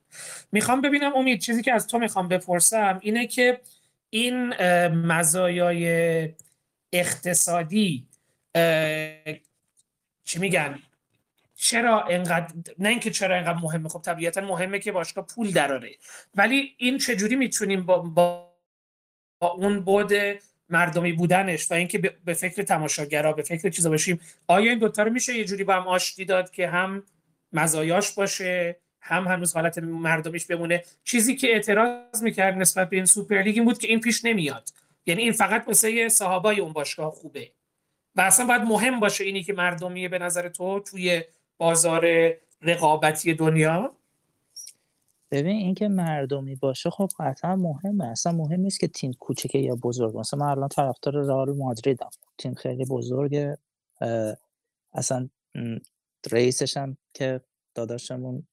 می‌خوام 0.52 0.80
ببینم 0.80 1.16
امید 1.16 1.40
چیزی 1.40 1.62
که 1.62 1.72
از 1.72 1.86
تو 1.86 1.98
می‌خوام 1.98 2.28
بپرسم 2.28 2.98
اینه 3.02 3.26
که 3.26 3.60
این 4.10 4.54
مزایای 4.88 6.28
اقتصادی 6.92 8.06
چی 10.28 10.38
میگن؟ 10.38 10.78
چرا 11.54 12.02
انقدر 12.02 12.54
نه 12.78 12.88
اینکه 12.88 13.10
چرا 13.10 13.36
انقدر 13.36 13.58
مهمه. 13.58 13.88
خب 13.88 14.02
طبیعتا 14.02 14.40
مهمه 14.40 14.78
که 14.78 14.92
باشگاه 14.92 15.26
پول 15.26 15.50
دراره. 15.50 15.90
ولی 16.34 16.74
این 16.76 16.98
چجوری 16.98 17.36
می‌تونیم 17.36 17.82
با, 17.82 17.98
با, 17.98 18.54
با 19.38 19.48
اون 19.48 19.80
بود 19.80 20.12
مردمی 20.68 21.12
بودنش 21.12 21.70
و 21.70 21.74
اینکه 21.74 21.98
به 21.98 22.34
فکر 22.34 22.62
تماشاگرا 22.62 23.32
به 23.32 23.42
فکر 23.42 23.70
چیزا 23.70 23.90
باشیم 23.90 24.20
آیا 24.46 24.70
این 24.70 24.78
دوتا 24.78 25.02
رو 25.02 25.12
میشه 25.12 25.38
یه 25.38 25.44
جوری 25.44 25.64
با 25.64 25.74
هم 25.74 25.88
آشتی 25.88 26.24
داد 26.24 26.50
که 26.50 26.68
هم 26.68 27.02
مزایاش 27.52 28.10
باشه 28.12 28.76
هم 29.00 29.24
هنوز 29.24 29.54
حالت 29.54 29.78
مردمیش 29.78 30.46
بمونه؟ 30.46 30.84
چیزی 31.04 31.36
که 31.36 31.52
اعتراض 31.52 32.22
می‌کرد 32.22 32.58
نسبت 32.58 32.90
به 32.90 32.96
این 32.96 33.06
سوپر 33.06 33.42
لیگ 33.42 33.56
این 33.56 33.64
بود 33.64 33.78
که 33.78 33.88
این 33.88 34.00
پیش 34.00 34.24
نمیاد. 34.24 34.68
یعنی 35.06 35.22
این 35.22 35.32
فقط 35.32 35.64
واسه 35.66 36.08
صحابای 36.08 36.60
اون 36.60 36.72
باشگاه 36.72 37.10
خوبه. 37.10 37.50
و 38.18 38.20
اصلا 38.20 38.46
باید 38.46 38.62
مهم 38.62 39.00
باشه 39.00 39.24
اینی 39.24 39.42
که 39.42 39.52
مردمیه 39.52 40.08
به 40.08 40.18
نظر 40.18 40.48
تو 40.48 40.80
توی 40.80 41.22
بازار 41.58 42.06
رقابتی 42.62 43.34
دنیا. 43.34 43.94
ببین 45.30 45.56
اینکه 45.56 45.88
مردمی 45.88 46.54
باشه 46.54 46.90
خب 46.90 47.08
قطعا 47.18 47.56
مهمه. 47.56 48.06
اصلا 48.06 48.32
مهم 48.32 48.60
نیست 48.60 48.80
که 48.80 48.88
تیم 48.88 49.12
کوچکه 49.12 49.58
یا 49.58 49.76
بزرگ. 49.82 50.16
مثلا 50.16 50.40
من 50.40 50.46
الان 50.46 50.68
طرفدار 50.68 51.14
رئال 51.14 51.56
مادریدم. 51.56 52.10
تیم 52.38 52.54
خیلی 52.54 52.84
بزرگه. 52.84 53.58
اصلا 54.94 55.28
رئیسش 56.30 56.76
هم 56.76 56.96
که 57.14 57.40
داداشمون 57.74 58.46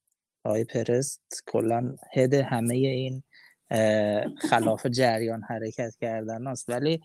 آقای 0.44 0.64
پرز 0.64 1.18
کلا 1.46 1.96
هد 2.12 2.34
همه 2.34 2.74
این 2.74 3.22
خلاف 4.50 4.86
جریان 4.86 5.42
حرکت 5.42 5.96
کردن 6.00 6.46
است 6.46 6.68
ولی 6.68 7.00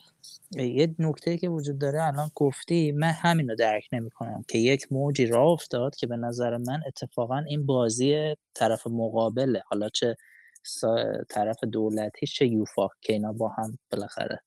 یه 0.51 0.95
نکته 0.99 1.37
که 1.37 1.49
وجود 1.49 1.79
داره 1.79 2.03
الان 2.03 2.31
گفتی 2.35 2.91
من 2.91 3.11
همین 3.11 3.49
رو 3.49 3.55
درک 3.55 3.87
نمی 3.91 4.09
کنم 4.09 4.43
که 4.47 4.57
یک 4.57 4.91
موجی 4.91 5.25
راه 5.25 5.47
افتاد 5.47 5.95
که 5.95 6.07
به 6.07 6.17
نظر 6.17 6.57
من 6.57 6.81
اتفاقا 6.87 7.37
این 7.37 7.65
بازی 7.65 8.35
طرف 8.53 8.87
مقابله 8.87 9.61
حالا 9.65 9.89
چه 9.89 10.17
طرف 11.29 11.63
دولتی 11.63 12.27
چه 12.27 12.47
یوفا 12.47 12.87
که 13.01 13.13
اینا 13.13 13.33
با 13.33 13.49
هم 13.49 13.77
بالاخره 13.91 14.39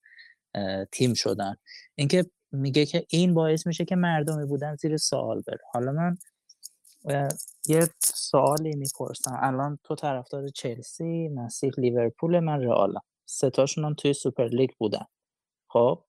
تیم 0.92 1.14
شدن. 1.14 1.56
اینکه 1.94 2.25
میگه 2.52 2.87
که 2.87 3.06
این 3.09 3.35
باعث 3.35 3.66
میشه 3.66 3.85
که 3.85 3.97
مردمی 3.97 4.47
بودن 4.47 4.76
زیر 4.76 4.97
سوال 4.97 5.42
بره. 5.47 5.59
حالا 5.73 5.92
من 5.92 6.16
یه 7.68 7.88
سوالی 8.02 8.76
می‌پرسم. 8.76 9.38
الان 9.42 9.78
تو 9.84 9.94
طرفدار 9.94 10.49
چلسی 10.49 11.28
مسیح 11.28 11.70
لیورپول 11.78 12.40
من 12.40 12.62
رئالم 12.62 13.00
ستاشون 13.26 13.84
هم 13.84 13.94
توی 13.94 14.12
سوپر 14.12 14.46
لیگ 14.46 14.70
بودن. 14.78 15.04
خب 15.68 16.04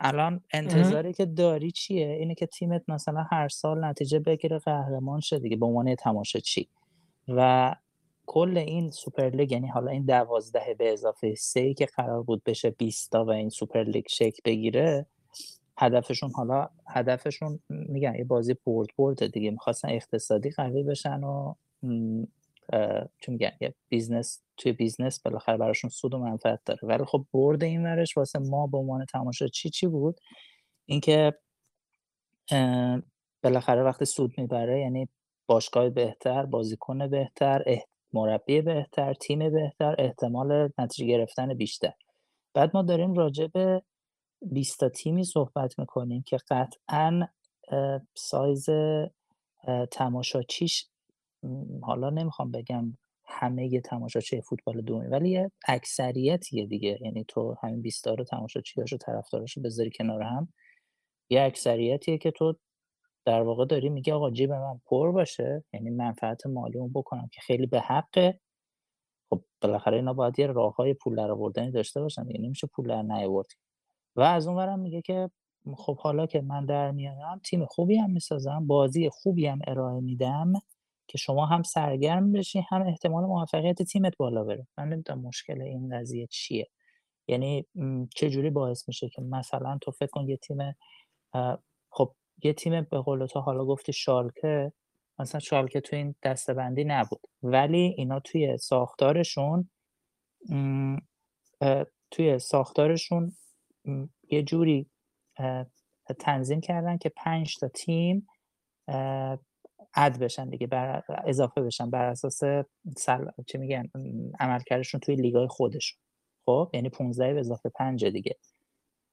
الان 0.00 0.40
انتظاری 0.52 1.12
که 1.12 1.26
داری 1.26 1.70
چیه؟ 1.70 2.06
اینه 2.06 2.34
که 2.34 2.46
تیمت 2.46 2.82
مثلا 2.88 3.22
هر 3.30 3.48
سال 3.48 3.84
نتیجه 3.84 4.18
بگیره 4.18 4.58
قهرمان 4.58 5.20
شه 5.20 5.38
دیگه. 5.38 5.56
به 5.56 5.66
عنوان 5.66 5.96
چی 6.44 6.68
و 7.28 7.74
کل 8.26 8.58
این 8.58 8.90
سوپر 8.90 9.28
لیگ 9.28 9.52
یعنی 9.52 9.68
حالا 9.68 9.90
این 9.90 10.04
دوازده 10.04 10.74
به 10.78 10.92
اضافه 10.92 11.34
سه 11.34 11.74
که 11.74 11.86
قرار 11.86 12.22
بود 12.22 12.44
بشه 12.44 12.70
20 12.70 13.12
تا 13.12 13.24
و 13.24 13.30
این 13.30 13.48
سوپر 13.48 13.82
لیگ 13.82 14.04
شکل 14.08 14.40
بگیره 14.44 15.06
هدفشون 15.78 16.30
حالا 16.34 16.68
هدفشون 16.88 17.60
میگن 17.68 18.14
یه 18.14 18.24
بازی 18.24 18.56
برد 18.66 18.88
برد 18.98 19.26
دیگه 19.26 19.50
می‌خواستن 19.50 19.88
اقتصادی 19.88 20.50
قوی 20.50 20.82
بشن 20.82 21.24
و 21.24 21.54
چون 23.18 23.34
میگن 23.34 23.50
یه 23.60 23.74
business 23.88 24.42
توی 24.56 24.72
business 24.72 25.20
بالاخره 25.22 25.56
براشون 25.56 25.90
سود 25.90 26.14
و 26.14 26.18
منفعت 26.18 26.60
داره. 26.64 26.80
ولی 26.82 27.04
خب 27.04 27.26
برد 27.32 27.62
این 27.64 27.86
ورش 27.86 28.16
واسه 28.16 28.38
ما 28.38 28.66
به 28.66 28.78
عنوان 28.78 29.04
تماشاچی 29.04 29.70
چی 29.70 29.86
بود؟ 29.86 30.20
اینکه 30.86 31.34
بالاخره 33.42 33.82
وقتی 33.82 34.04
سود 34.04 34.32
می‌بره 34.38 34.80
یعنی 34.80 35.08
باشگاه 35.46 35.90
بهتر 35.90 36.46
بازیکن 36.46 37.08
بهتر 37.08 37.64
مربی 38.12 38.60
بهتر 38.60 39.14
تیم 39.14 39.50
بهتر 39.50 39.94
احتمال 39.98 40.70
نتیجه 40.78 41.06
گرفتن 41.06 41.54
بیشتر. 41.54 41.92
بعد 42.54 42.70
ما 42.74 42.82
داریم 42.82 43.14
راجع 43.14 43.46
به 43.46 43.82
20 44.42 44.80
تا 44.80 44.88
تیمی 44.88 45.24
صحبت 45.24 45.78
می‌کنیم 45.78 46.22
که 46.22 46.38
قطعا 46.50 47.28
سایز 48.14 48.68
تماشاچیش 49.90 50.88
حالا 51.82 52.10
نمی‌خوام 52.10 52.50
بگم 52.50 52.92
همه 53.24 53.80
تماشاچی 53.80 54.40
فوتبال 54.40 54.80
دومی 54.80 55.06
ولی 55.06 55.30
یه 55.30 55.50
اکثریتیه 55.68 56.66
دیگه. 56.66 56.98
یعنی 57.00 57.24
تو 57.28 57.54
همین 57.62 57.82
20 57.82 58.04
تا 58.04 58.14
رو 58.14 58.24
تماشاچیاش 58.24 58.92
و 58.92 58.98
بذاری 59.64 59.90
کنار 59.90 60.22
هم. 60.22 60.48
یه 61.30 61.42
اکثریتیه 61.42 62.18
که 62.18 62.30
تو 62.30 62.56
در 63.24 63.42
واقع 63.42 63.64
داری 63.64 63.88
میگه 63.88 64.14
آقا 64.14 64.30
جیب 64.30 64.52
من 64.52 64.80
پر 64.86 65.12
باشه 65.12 65.64
یعنی 65.72 65.90
منفعت 65.90 66.46
مالی 66.46 66.78
اون 66.78 66.92
بکنم 66.92 67.28
که 67.32 67.40
خیلی 67.40 67.66
به 67.66 67.80
حقه. 67.80 68.40
خب 69.30 69.44
بالاخره 69.62 69.96
اینا 69.96 70.12
باید 70.12 70.38
یه 70.38 70.46
راه 70.46 70.74
های 70.74 70.94
پول 70.94 71.16
در 71.16 71.30
آوردنی 71.30 71.70
داشته 71.70 72.00
باشن 72.00 72.30
یعنی 72.30 72.46
نمیشه 72.46 72.66
پول 72.66 72.88
در 72.88 73.02
نیاورد 73.02 73.46
و 74.16 74.20
از 74.20 74.48
اونورم 74.48 74.78
میگه 74.78 75.02
که 75.02 75.30
خب 75.76 75.98
حالا 75.98 76.26
که 76.26 76.40
من 76.40 76.66
در 76.66 76.90
میارم 76.90 77.40
تیم 77.44 77.66
خوبی 77.66 77.96
هم 77.96 78.10
می‌سازم 78.10 78.66
بازی 78.66 79.08
خوبی 79.08 79.46
هم 79.46 79.58
ارائه 79.66 80.00
میدم 80.00 80.52
که 81.08 81.18
شما 81.18 81.46
هم 81.46 81.62
سرگرم 81.62 82.32
بشی 82.32 82.60
هم 82.70 82.82
احتمال 82.82 83.24
موفقیت 83.24 83.82
تیمت 83.82 84.16
بالا 84.16 84.44
بره. 84.44 84.66
من 84.78 84.88
نمی‌دونم 84.88 85.20
مشکل 85.20 85.62
این 85.62 85.98
قضیه 85.98 86.26
چیه. 86.26 86.68
یعنی 87.28 87.66
چه 88.14 88.30
جوری 88.30 88.50
باعث 88.50 88.88
میشه 88.88 89.08
که 89.08 89.22
مثلا 89.22 89.78
تو 89.80 89.90
فکر 89.90 90.10
کن 90.10 90.28
یه 90.28 90.36
تیم 90.36 90.58
خب 91.90 92.14
یه 92.42 92.52
تیم 92.52 92.82
به 92.90 92.98
قول 93.00 93.26
تو 93.26 93.40
حالا 93.40 93.64
گفتی 93.64 93.92
شالکه 93.92 94.72
مثلا 95.18 95.40
شالکه 95.40 95.80
تو 95.80 95.96
این 95.96 96.14
دستبندی 96.22 96.84
نبود. 96.84 97.20
ولی 97.42 97.94
اینا 97.98 98.20
توی 98.20 98.58
ساختارشون 98.58 99.70
توی 102.10 102.38
ساختارشون 102.38 103.32
یه 104.30 104.42
جوری 104.42 104.86
تنظیم 106.18 106.60
کردن 106.60 106.98
که 106.98 107.08
پنج 107.08 107.56
تا 107.56 107.68
تیم 107.68 108.26
اد 109.94 110.18
بشن 110.18 110.48
دیگه 110.48 110.66
بر 110.66 111.02
اضافه 111.26 111.62
بشن 111.62 111.90
بر 111.90 112.04
اساس 112.04 112.40
سل... 112.96 113.26
چه 113.46 113.58
میگن 113.58 113.90
عملکردشون 114.40 115.00
توی 115.00 115.14
لیگای 115.14 115.46
خودشون. 115.48 115.98
خب؟ 116.46 116.70
یعنی 116.74 116.88
15 116.88 117.34
به 117.34 117.40
اضافه 117.40 117.68
5 117.68 118.06
دیگه. 118.06 118.36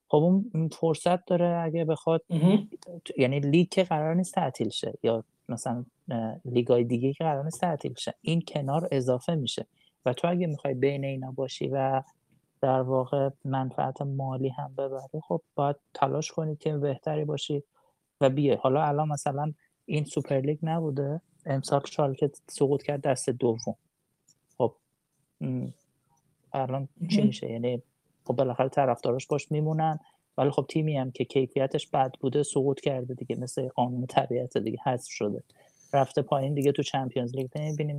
خب 0.08 0.16
اون 0.16 0.68
فرصت 0.72 1.24
داره 1.24 1.62
اگه 1.62 1.84
بخواد 1.84 2.24
یعنی 3.16 3.40
لیگ 3.40 3.68
که 3.68 3.84
قرار 3.84 4.14
نیست 4.14 4.34
تعطیل 4.34 4.68
شه 4.68 4.98
یا 5.02 5.24
مثلا 5.48 5.84
لیگای 6.44 6.84
دیگه 6.84 7.12
که 7.12 7.24
قرار 7.24 7.44
نیست 7.44 7.60
تعطیل 7.60 7.94
شه. 7.94 8.14
این 8.20 8.42
کنار 8.48 8.88
اضافه 8.92 9.34
میشه. 9.34 9.66
و 10.06 10.12
تو 10.12 10.28
اگه 10.28 10.46
می‌خوای 10.46 10.74
بین 10.74 11.04
اینا 11.04 11.32
باشی 11.32 11.68
و 11.68 12.02
در 12.64 12.80
واقع 12.82 13.30
منفعت 13.44 14.02
مالی 14.02 14.48
هم 14.48 14.74
ببری 14.74 15.20
خب 15.28 15.42
باید 15.54 15.76
تلاش 15.94 16.32
کنید 16.32 16.58
که 16.58 16.76
بهتری 16.76 17.24
باشی 17.24 17.62
و 18.20 18.30
بیه 18.30 18.56
حالا 18.56 18.82
الان 18.84 19.08
مثلا 19.08 19.52
این 19.86 20.04
سوپر 20.04 20.40
لیگ 20.40 20.58
نبوده 20.62 21.20
امسال 21.46 21.80
که 22.14 22.30
سقوط 22.48 22.82
کرد 22.82 23.00
دست 23.00 23.30
دوم. 23.30 23.76
خب 24.58 24.74
الان 26.52 26.88
چی 27.10 27.22
میشه؟ 27.22 27.50
یعنی 27.50 27.82
خب 28.24 28.34
بالاخره 28.36 28.68
طرفداراش 28.68 29.26
باش 29.26 29.52
میمونن 29.52 29.98
ولی 30.38 30.50
خب 30.50 30.66
تیمی 30.68 30.96
هم 30.96 31.10
که 31.10 31.24
کیفیتش 31.24 31.86
بد 31.88 32.12
بوده 32.20 32.42
سقوط 32.42 32.80
کرده 32.80 33.14
دیگه 33.14 33.36
مثل 33.36 33.68
قانون 33.68 34.06
طبیعت 34.06 34.58
دیگه 34.58 34.78
حذف 34.84 35.10
شده. 35.10 35.42
رفته 35.92 36.22
پایین 36.22 36.54
دیگه 36.54 36.72
تو 36.72 36.82
Champions 36.82 37.36
League 37.36 37.48
نمی‌بینیم 37.56 37.98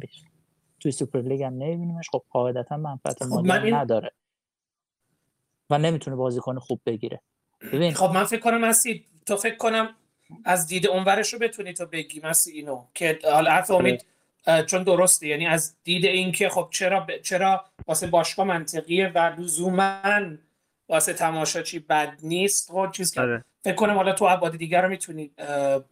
توی 0.80 0.92
سوپر 0.92 1.22
لیگ 1.22 1.44
هم 1.44 1.54
نمیبینیمش. 1.54 2.10
خب 2.12 2.24
قاعدتا 2.30 2.78
منفعت 2.78 3.24
خب 3.24 3.30
مالی 3.30 3.50
من 3.50 3.64
این- 3.64 3.74
نداره. 3.76 4.12
و 5.70 5.78
نمی‌تونه 5.78 6.16
بازیکن 6.16 6.60
خوب 6.60 6.82
بگیره. 6.86 7.22
ببین. 7.74 7.94
خب 7.94 8.12
من 8.14 8.24
فکر 8.24 8.40
کنم 8.40 8.62
مسیح 8.66 9.06
تو 9.26 9.36
فکر 9.36 9.56
کنم 9.56 9.90
از 10.46 10.68
دید 10.68 10.88
اونورش 10.88 11.34
رو 11.34 11.40
بتونی 11.40 11.74
تو 11.74 11.86
بگی 11.86 12.22
مسیح 12.24 12.52
اینو 12.52 12.84
که 12.94 13.20
حالا 13.34 13.52
حرف 13.52 13.72
امید 13.72 14.06
اه، 14.48 14.64
چون 14.64 14.84
درسته. 14.84 15.28
یعنی 15.28 15.48
از 15.48 15.76
دید 15.84 16.06
اینکه 16.06 16.50
خب 16.50 16.68
چرا 16.72 17.00
ب- 17.00 17.18
چرا 17.18 17.66
واسه 17.88 18.08
باشگاه 18.08 18.46
منطقیه 18.46 19.12
و 19.16 19.20
لزوما 19.38 20.02
واسه 20.90 21.14
تماشاچی 21.14 21.80
بد 21.80 22.18
نیست؟ 22.24 22.72
خب 22.72 22.90
چیز 22.92 23.14
که 23.14 23.22
آره. 23.22 23.44
فکر 23.64 23.76
کنم 23.76 23.94
حالا 23.96 24.14
تو 24.14 24.26
ابعاد 24.26 24.58
دیگر 24.58 24.82
رو 24.82 24.90
می‌تونی 24.90 25.32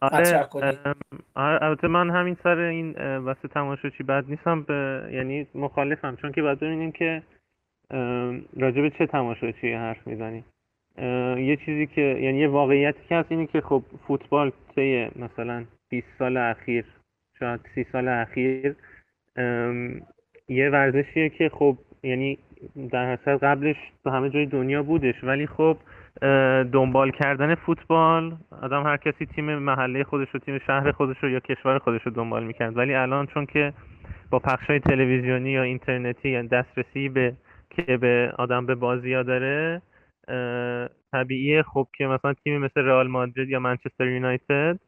مطرح 0.02 0.38
آره 0.38 0.44
کنی. 0.44 0.62
ام، 0.84 0.94
آره، 1.34 1.62
البته 1.62 1.88
من 1.88 2.10
همین 2.10 2.36
سر 2.42 2.58
این 2.58 3.16
واسه 3.16 3.48
تماشاچی 3.48 4.02
بد 4.02 4.24
نیستم 4.28 4.62
به 4.62 5.08
یعنی 5.12 5.46
مخالفم. 5.54 6.16
چون 6.16 6.32
که 6.32 6.42
باید 6.42 6.60
ببینیم 6.60 6.92
که 6.92 7.22
به 8.56 8.92
چه 8.98 9.06
تماشاچی 9.06 9.72
حرف 9.72 10.06
می‌زنیم 10.06 10.44
یه 11.38 11.56
چیزی 11.56 11.86
که 11.86 12.00
یعنی 12.00 12.38
یه 12.38 12.48
واقعیتی 12.48 12.98
که 13.08 13.16
هست 13.16 13.32
اینه 13.32 13.46
که 13.46 13.60
خب 13.60 13.82
فوتبال 14.06 14.52
طی 14.74 15.08
مثلا 15.16 15.64
20 15.88 16.06
سال 16.18 16.36
اخیر 16.36 16.84
شاید 17.38 17.60
30 17.74 17.86
سال 17.92 18.08
اخیر 18.08 18.76
یه 20.48 20.70
ورزشیه 20.70 21.28
که 21.28 21.48
خب 21.48 21.78
یعنی 22.02 22.38
در 22.90 23.12
حسرت 23.12 23.44
قبلش 23.44 23.76
تو 24.04 24.10
همه 24.10 24.30
جای 24.30 24.46
دنیا 24.46 24.82
بودش 24.82 25.24
ولی 25.24 25.46
خب 25.46 25.76
دنبال 26.72 27.10
کردن 27.10 27.54
فوتبال 27.54 28.36
آدم 28.62 28.82
هر 28.82 28.96
کسی 28.96 29.26
تیم 29.26 29.58
محله 29.58 30.04
خودش 30.04 30.28
رو 30.30 30.40
تیم 30.40 30.58
شهر 30.58 30.92
خودش 30.92 31.16
رو 31.22 31.30
یا 31.30 31.40
کشور 31.40 31.78
خودش 31.78 32.02
رو 32.02 32.10
دنبال 32.10 32.44
می‌کرد. 32.44 32.76
ولی 32.76 32.94
الان 32.94 33.26
چون 33.26 33.46
که 33.46 33.72
با 34.30 34.38
پخش 34.38 34.66
های 34.66 34.80
تلویزیونی 34.80 35.50
یا 35.50 35.62
اینترنتی 35.62 36.28
یا 36.28 36.42
دسترسی 36.42 37.08
به 37.08 37.32
که 37.76 37.96
به 37.96 38.32
آدم 38.38 38.66
به 38.66 38.74
بازی 38.74 39.14
ها 39.14 39.22
داره 39.22 39.82
طبیعیه. 41.12 41.62
خب 41.62 41.86
که 41.96 42.06
مثلا 42.06 42.34
تیمی 42.34 42.58
مثل 42.58 42.80
رئال 42.80 43.08
مادرید 43.08 43.48
یا 43.48 43.58
منچستر 43.60 44.06
یونایتد 44.06 44.78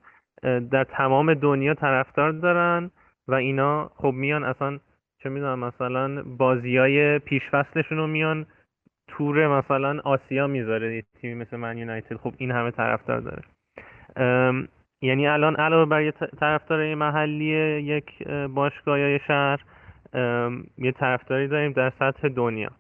در 0.43 0.85
تمام 0.85 1.35
دنیا 1.35 1.75
طرفدار 1.75 2.33
دارن 2.33 2.90
و 3.28 3.35
اینا 3.35 3.90
خب 3.97 4.11
میان 4.11 4.45
اصلا 4.45 4.78
چه 5.23 5.28
می‌دونم 5.28 5.59
مثلا 5.59 6.23
بازی 6.23 6.76
های 6.76 7.19
پیش 7.19 7.43
فصلشون 7.52 7.99
رو 7.99 8.07
میان 8.07 8.47
تور 9.09 9.59
مثلا 9.59 10.00
آسیا 10.05 10.47
می‌ذاره 10.47 11.02
تیمی 11.21 11.35
مثل 11.35 11.57
من 11.57 11.78
یونایتد. 11.78 12.16
خب 12.16 12.35
این 12.38 12.50
همه 12.50 12.71
طرفدار 12.71 13.21
داره. 13.21 13.43
یعنی 15.02 15.26
الان 15.28 15.57
علاوه 15.57 15.85
بر 15.90 16.02
یه 16.02 16.12
ط- 16.12 16.37
طرفدارای 16.40 16.95
محلی 16.95 17.45
یک 17.83 18.11
اه، 18.26 18.47
باشگاه 18.47 19.00
یا 19.00 19.19
شهر 19.19 19.61
یه 20.78 20.92
طرفداری 20.92 21.49
داریم 21.49 21.73
در 21.73 21.92
سطح 21.99 22.28
دنیا. 22.28 22.70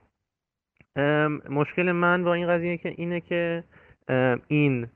مشکل 1.50 1.92
من 1.92 2.24
با 2.24 2.34
این 2.34 2.48
قضیه 2.48 2.76
که 2.76 2.94
اینه 2.96 3.20
که 3.20 3.64
این 4.48 4.86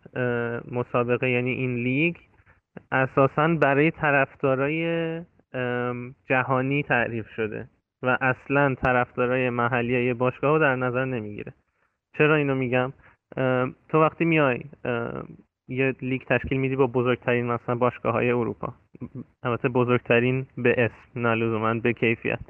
مسابقه 0.70 1.30
یعنی 1.30 1.50
این 1.50 1.74
لیگ 1.74 2.16
اساسا 2.92 3.48
برای 3.48 3.90
طرفدارای 3.90 5.20
جهانی 6.28 6.82
تعریف 6.82 7.28
شده 7.28 7.68
و 8.02 8.18
اصلا 8.20 8.74
طرفدارای 8.74 9.50
محلی 9.50 10.04
یه 10.04 10.14
باشگاه 10.14 10.50
رو 10.50 10.58
در 10.58 10.76
نظر 10.76 11.04
نمی‌گیره. 11.04 11.52
چرا 12.18 12.36
اینو 12.36 12.54
میگم؟ 12.54 12.92
تو 13.88 14.00
وقتی 14.00 14.24
میای 14.24 14.64
یه 15.70 15.94
لیگ 16.02 16.22
تشکیل 16.22 16.58
میدی 16.58 16.76
با 16.76 16.86
بزرگترین 16.86 17.46
مثلا 17.46 17.74
باشگاه 17.74 18.12
های 18.12 18.30
اروپا. 18.30 18.72
البته 19.42 19.68
بزرگترین 19.68 20.46
به 20.58 20.74
اسم 20.78 21.20
نه 21.20 21.34
لزوما 21.34 21.74
به 21.74 21.92
کیفیت. 21.92 22.40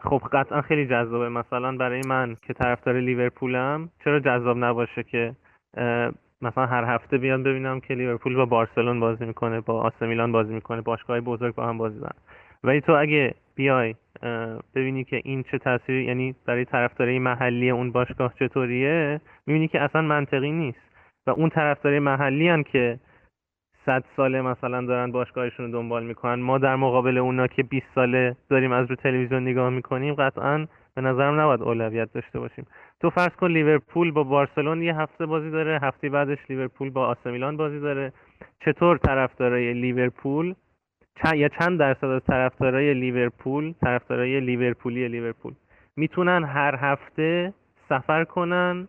خب 0.00 0.22
قطعا 0.32 0.62
خیلی 0.62 0.86
جذابه. 0.86 1.28
مثلا 1.28 1.76
برای 1.76 2.00
من 2.06 2.36
که 2.42 2.52
طرفدار 2.52 3.00
لیورپولم 3.00 3.88
چرا 4.04 4.20
جذاب 4.20 4.56
نباشه 4.58 5.02
که 5.02 5.34
مثلا 6.42 6.66
هر 6.66 6.84
هفته 6.84 7.18
بیان 7.18 7.42
ببینم 7.42 7.80
که 7.80 7.94
لیورپول 7.94 8.36
با 8.36 8.46
بارسلون 8.46 9.00
بازی 9.00 9.24
می‌کنه 9.24 9.60
با 9.60 9.80
آسه 9.80 10.06
میلان 10.06 10.32
بازی 10.32 10.54
می‌کنه 10.54 10.80
باشگاه 10.80 11.20
بزرگ 11.20 11.54
با 11.54 11.66
هم 11.66 11.78
بازی 11.78 11.98
دارن. 12.00 12.16
ولی 12.64 12.80
تو 12.80 12.92
اگه 12.92 13.34
بیای 13.54 13.94
ببینی 14.74 15.04
که 15.04 15.20
این 15.24 15.42
چه 15.42 15.58
تاثیری 15.58 16.04
یعنی 16.04 16.34
برای 16.46 16.64
طرفدارای 16.64 17.18
محلی 17.18 17.70
اون 17.70 17.92
باشگاه 17.92 18.34
چطوریه 18.38 19.20
می‌بینی 19.46 19.68
که 19.68 19.80
اصلا 19.80 20.02
منطقی 20.02 20.50
نیست. 20.50 20.89
اون 21.30 21.48
طرفدارای 21.48 21.98
محلی 21.98 22.48
هن 22.48 22.62
که 22.62 22.98
صد 23.86 24.04
ساله 24.16 24.42
مثلا 24.42 24.86
دارن 24.86 25.12
باشگاهشون 25.12 25.66
رو 25.66 25.72
دنبال 25.72 26.04
می‌کنن. 26.04 26.34
ما 26.34 26.58
در 26.58 26.76
مقابل 26.76 27.18
اونا 27.18 27.46
که 27.46 27.62
20 27.62 27.86
ساله 27.94 28.36
داریم 28.48 28.72
از 28.72 28.90
رو 28.90 28.96
تلویزیون 28.96 29.42
نگاه 29.42 29.70
می‌کنیم 29.70 30.14
قطعا 30.14 30.66
به 30.94 31.00
نظرم 31.02 31.40
نباید 31.40 31.62
اولویت 31.62 32.12
داشته 32.12 32.38
باشیم. 32.38 32.66
تو 33.00 33.10
فرض 33.10 33.32
کن 33.36 33.50
لیورپول 33.50 34.10
با 34.10 34.24
بارسلون 34.24 34.82
یه 34.82 34.96
هفته 34.96 35.26
بازی 35.26 35.50
داره 35.50 35.78
هفته 35.82 36.08
بعدش 36.08 36.38
لیورپول 36.48 36.90
با 36.90 37.06
آسه 37.06 37.30
میلان 37.30 37.56
بازی 37.56 37.80
داره. 37.80 38.12
چطور 38.64 38.98
طرفدارای 38.98 39.72
لیورپول؟ 39.72 40.54
چند 41.22 41.34
یا 41.34 41.48
چند 41.48 41.78
درصد 41.78 42.04
از 42.04 42.22
طرفدارای 42.24 42.94
لیورپول 42.94 43.72
طرفدارای 43.72 44.40
لیورپولی 44.40 45.08
لیورپول؟ 45.08 45.52
می‌تونن 45.96 46.44
هر 46.44 46.74
هفته 46.76 47.52
سفر 47.88 48.24
کنن 48.24 48.88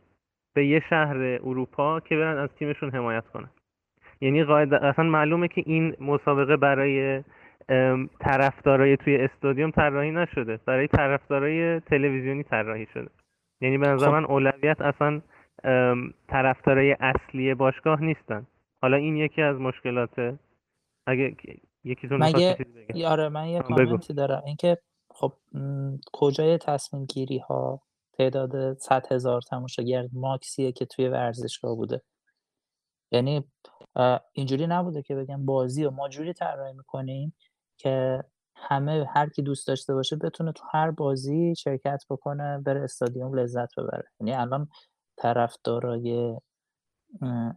به 0.53 0.65
یه 0.65 0.81
شهر 0.89 1.17
اروپا 1.17 1.99
که 1.99 2.15
برن 2.15 2.37
از 2.37 2.49
تیمشون 2.49 2.91
حمایت 2.91 3.27
کنن. 3.27 3.49
یعنی 4.21 4.41
اصلا 4.41 5.05
معلومه 5.05 5.47
که 5.47 5.63
این 5.65 5.95
مسابقه 5.99 6.57
برای 6.57 7.23
طرفدارای 8.19 8.97
توی 8.97 9.17
استادیوم 9.17 9.71
طراحی 9.71 10.11
نشده. 10.11 10.59
برای 10.65 10.87
طرفدارای 10.87 11.79
تلویزیونی 11.79 12.43
طراحی 12.43 12.87
شده. 12.93 13.09
یعنی 13.61 13.77
به 13.77 13.87
نظر 13.87 14.05
خب. 14.05 14.11
من 14.11 14.25
اولویت 14.25 14.81
اصلا 14.81 15.21
طرفدارای 16.27 16.97
اصلی 16.99 17.53
باشگاه 17.53 18.01
نیستن. 18.03 18.47
حالا 18.81 18.97
این 18.97 19.15
یکی 19.15 19.41
از 19.41 19.57
مشکلاته 19.57 20.39
اگه 21.07 21.35
یکیتون 21.83 22.23
مگه 22.23 22.57
آره 23.07 23.29
من 23.29 23.45
یه. 23.45 23.61
کامنتی 23.61 24.13
دارم. 24.13 24.43
اینکه 24.45 24.77
خب 25.09 25.33
م، 25.53 25.97
کجای 26.13 26.57
تصمیم 26.57 27.05
گیری 27.05 27.37
ها 27.37 27.81
تعداد 28.29 28.77
100 28.79 29.13
هزار 29.13 29.41
تماشاگر 29.41 30.07
ماکسیه 30.13 30.71
که 30.71 30.85
توی 30.85 31.07
ورزشگاه 31.09 31.75
بوده. 31.75 32.01
یعنی 33.13 33.51
اینجوری 34.33 34.67
نبوده 34.67 35.01
که 35.01 35.15
بگم 35.15 35.45
بازی 35.45 35.85
و 35.85 35.91
ما 35.91 36.09
جوری 36.09 36.33
طراحی 36.33 36.73
می‌کنیم 36.73 37.35
که 37.77 38.23
همه 38.55 39.07
هر 39.15 39.29
کی 39.29 39.41
دوست 39.41 39.67
داشته 39.67 39.93
باشه 39.93 40.15
بتونه 40.15 40.51
تو 40.51 40.63
هر 40.73 40.91
بازی 40.91 41.55
شرکت 41.55 42.03
بکنه 42.09 42.59
بره 42.65 42.81
استادیوم 42.83 43.39
لذت 43.39 43.69
ببره. 43.79 44.03
یعنی 44.21 44.33
الان 44.33 44.69
طرفدارای 45.17 46.37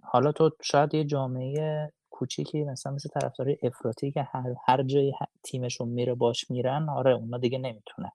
حالا 0.05 0.33
تو 0.33 0.50
شاید 0.62 0.94
یه 0.94 1.05
جامعه 1.05 1.92
کوچیکی 2.11 2.64
مثلا 2.64 2.92
مثل 2.92 3.09
طرفدارای 3.20 3.59
افراطی 3.62 4.12
که 4.12 4.22
هر 4.22 4.55
هر 4.68 4.83
جایی 4.85 5.12
ه- 5.12 5.29
تیمشون 5.44 5.88
میره 5.88 6.14
باش 6.14 6.50
میرن 6.50 6.88
آره 6.90 7.12
اونا 7.12 7.38
دیگه 7.38 7.59
نمی‌تونن. 7.59 8.11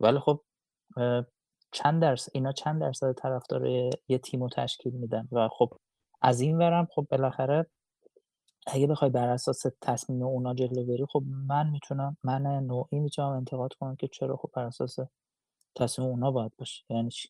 ولی 0.00 0.20
خب 0.20 0.44
چند 1.74 2.02
درصد 2.02 2.30
اینا 2.34 2.52
چند 2.52 2.80
درصد 2.80 3.12
طرفدار 3.12 3.66
یه 4.08 4.18
تیم 4.22 4.42
رو 4.42 4.48
تشکیل 4.48 4.92
میدن 4.92 5.28
و 5.32 5.48
خب 5.48 5.72
از 6.22 6.40
این 6.40 6.58
ورم 6.58 6.88
خب 6.90 7.06
بالاخره 7.10 7.66
اگه 8.66 8.86
بخوای 8.86 9.10
بر 9.10 9.28
اساس 9.28 9.62
تصمیم 9.80 10.22
اونا 10.22 10.54
جلو 10.54 10.84
بری 10.86 11.06
خب 11.12 11.22
من 11.48 11.70
می‌تونم 11.70 12.16
من 12.24 12.42
نوعی 12.42 12.98
می‌تونم 12.98 13.28
انتقاد 13.28 13.72
کنم 13.72 13.96
که 13.96 14.08
چرا 14.08 14.36
خب 14.36 14.50
بر 14.54 14.62
اساس 14.64 14.98
تصمیم 15.76 16.08
اونا 16.08 16.30
باید 16.30 16.52
باشه. 16.58 16.84
یعنی 16.90 17.10
چی؟ 17.10 17.28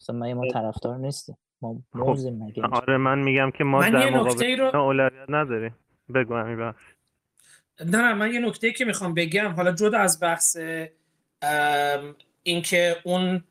مثلا 0.00 0.34
ما 0.34 0.52
طرفدار 0.52 0.98
نیستیم. 0.98 1.36
ما 1.62 1.76
موزیم 1.94 2.44
مگه 2.44 2.62
آره 2.72 2.96
من 2.96 3.18
میگم 3.18 3.50
که 3.50 3.64
ما 3.64 3.78
من 3.78 3.90
در 3.90 4.10
مقابل 4.10 4.56
رو- 4.58 4.76
اولویت 4.76 5.30
نداریم. 5.30 5.74
بگو 6.14 6.34
همین 6.34 6.56
بخش 6.58 6.82
نه 7.80 7.98
نه 7.98 8.14
من 8.14 8.32
یه 8.32 8.40
نکته 8.40 8.72
که 8.72 8.84
می‌خوام 8.84 9.14
بگم 9.14 9.52
حالا 9.52 9.72
جدا 9.72 9.98
از 9.98 10.20
بحث 10.20 10.56
ام، 11.42 12.16
اینکه 12.42 12.96
اون 13.04 13.44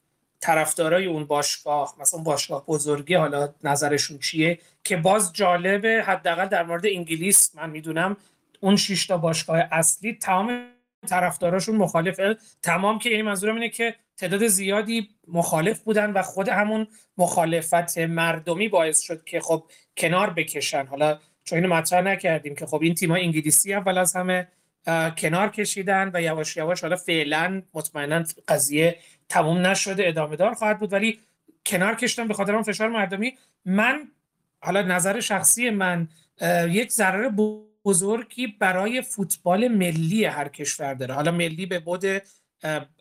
طرفدارای 0.43 1.05
اون 1.05 1.25
باشگاه 1.25 1.95
مثلا 1.99 2.19
باشگاه 2.19 2.65
بزرگی 2.65 3.15
حالا 3.15 3.49
نظرشون 3.63 4.19
چیه؟ 4.19 4.59
که 4.83 4.97
باز 4.97 5.33
جالبه 5.33 6.03
حداقل 6.07 6.45
در 6.45 6.63
مورد 6.63 6.85
انگلیس 6.85 7.51
من 7.55 7.69
می‌دونم 7.69 8.17
اون 8.59 8.75
شش 8.75 9.05
تا 9.05 9.17
باشگاه 9.17 9.57
اصلی 9.71 10.13
تمام 10.13 10.65
طرفداراشون 11.07 11.75
مخالفه 11.75 12.37
تمام 12.61 12.99
که 12.99 13.09
یعنی 13.09 13.21
منظورم 13.21 13.55
اینه 13.55 13.69
که 13.69 13.95
تعداد 14.17 14.47
زیادی 14.47 15.09
مخالف 15.27 15.79
بودن 15.79 16.11
و 16.11 16.21
خود 16.21 16.49
همون 16.49 16.87
مخالفت 17.17 17.97
مردمی 17.97 18.67
باعث 18.67 19.01
شد 19.01 19.23
که 19.23 19.39
خب 19.39 19.63
کنار 19.97 20.29
بکشن. 20.29 20.85
حالا 20.85 21.19
چون 21.43 21.59
اینو 21.59 21.75
مطرح 21.75 22.01
نکردیم 22.01 22.55
که 22.55 22.65
خب 22.65 22.81
این 22.81 22.93
تیم‌های 22.95 23.21
انگلیسی 23.21 23.73
اول 23.73 23.97
از 23.97 24.15
همه 24.15 24.47
کنار 25.17 25.49
کشیدن 25.49 26.11
و 26.13 26.21
یواش 26.21 26.57
یواش 26.57 26.81
حالا 26.81 26.95
فعلا 26.95 27.61
مطمئنا 27.73 28.23
قضیه 28.47 28.95
تموم 29.29 29.67
نشده 29.67 30.07
ادامه 30.07 30.35
دار 30.35 30.53
خواهد 30.53 30.79
بود. 30.79 30.93
ولی 30.93 31.19
کنار 31.65 31.95
کشتن 31.95 32.27
به 32.27 32.33
خاطر 32.33 32.53
اون 32.53 32.63
فشار 32.63 32.89
مردمی. 32.89 33.37
من 33.65 34.07
حالا 34.59 34.81
نظر 34.81 35.19
شخصی 35.19 35.69
من 35.69 36.07
یک 36.69 36.91
ضرر 36.91 37.29
بزرگی 37.85 38.47
برای 38.47 39.01
فوتبال 39.01 39.67
ملی 39.67 40.25
هر 40.25 40.47
کشور 40.47 40.93
داره. 40.93 41.13
حالا 41.13 41.31
ملی 41.31 41.65
به 41.65 41.79
بود 41.79 42.05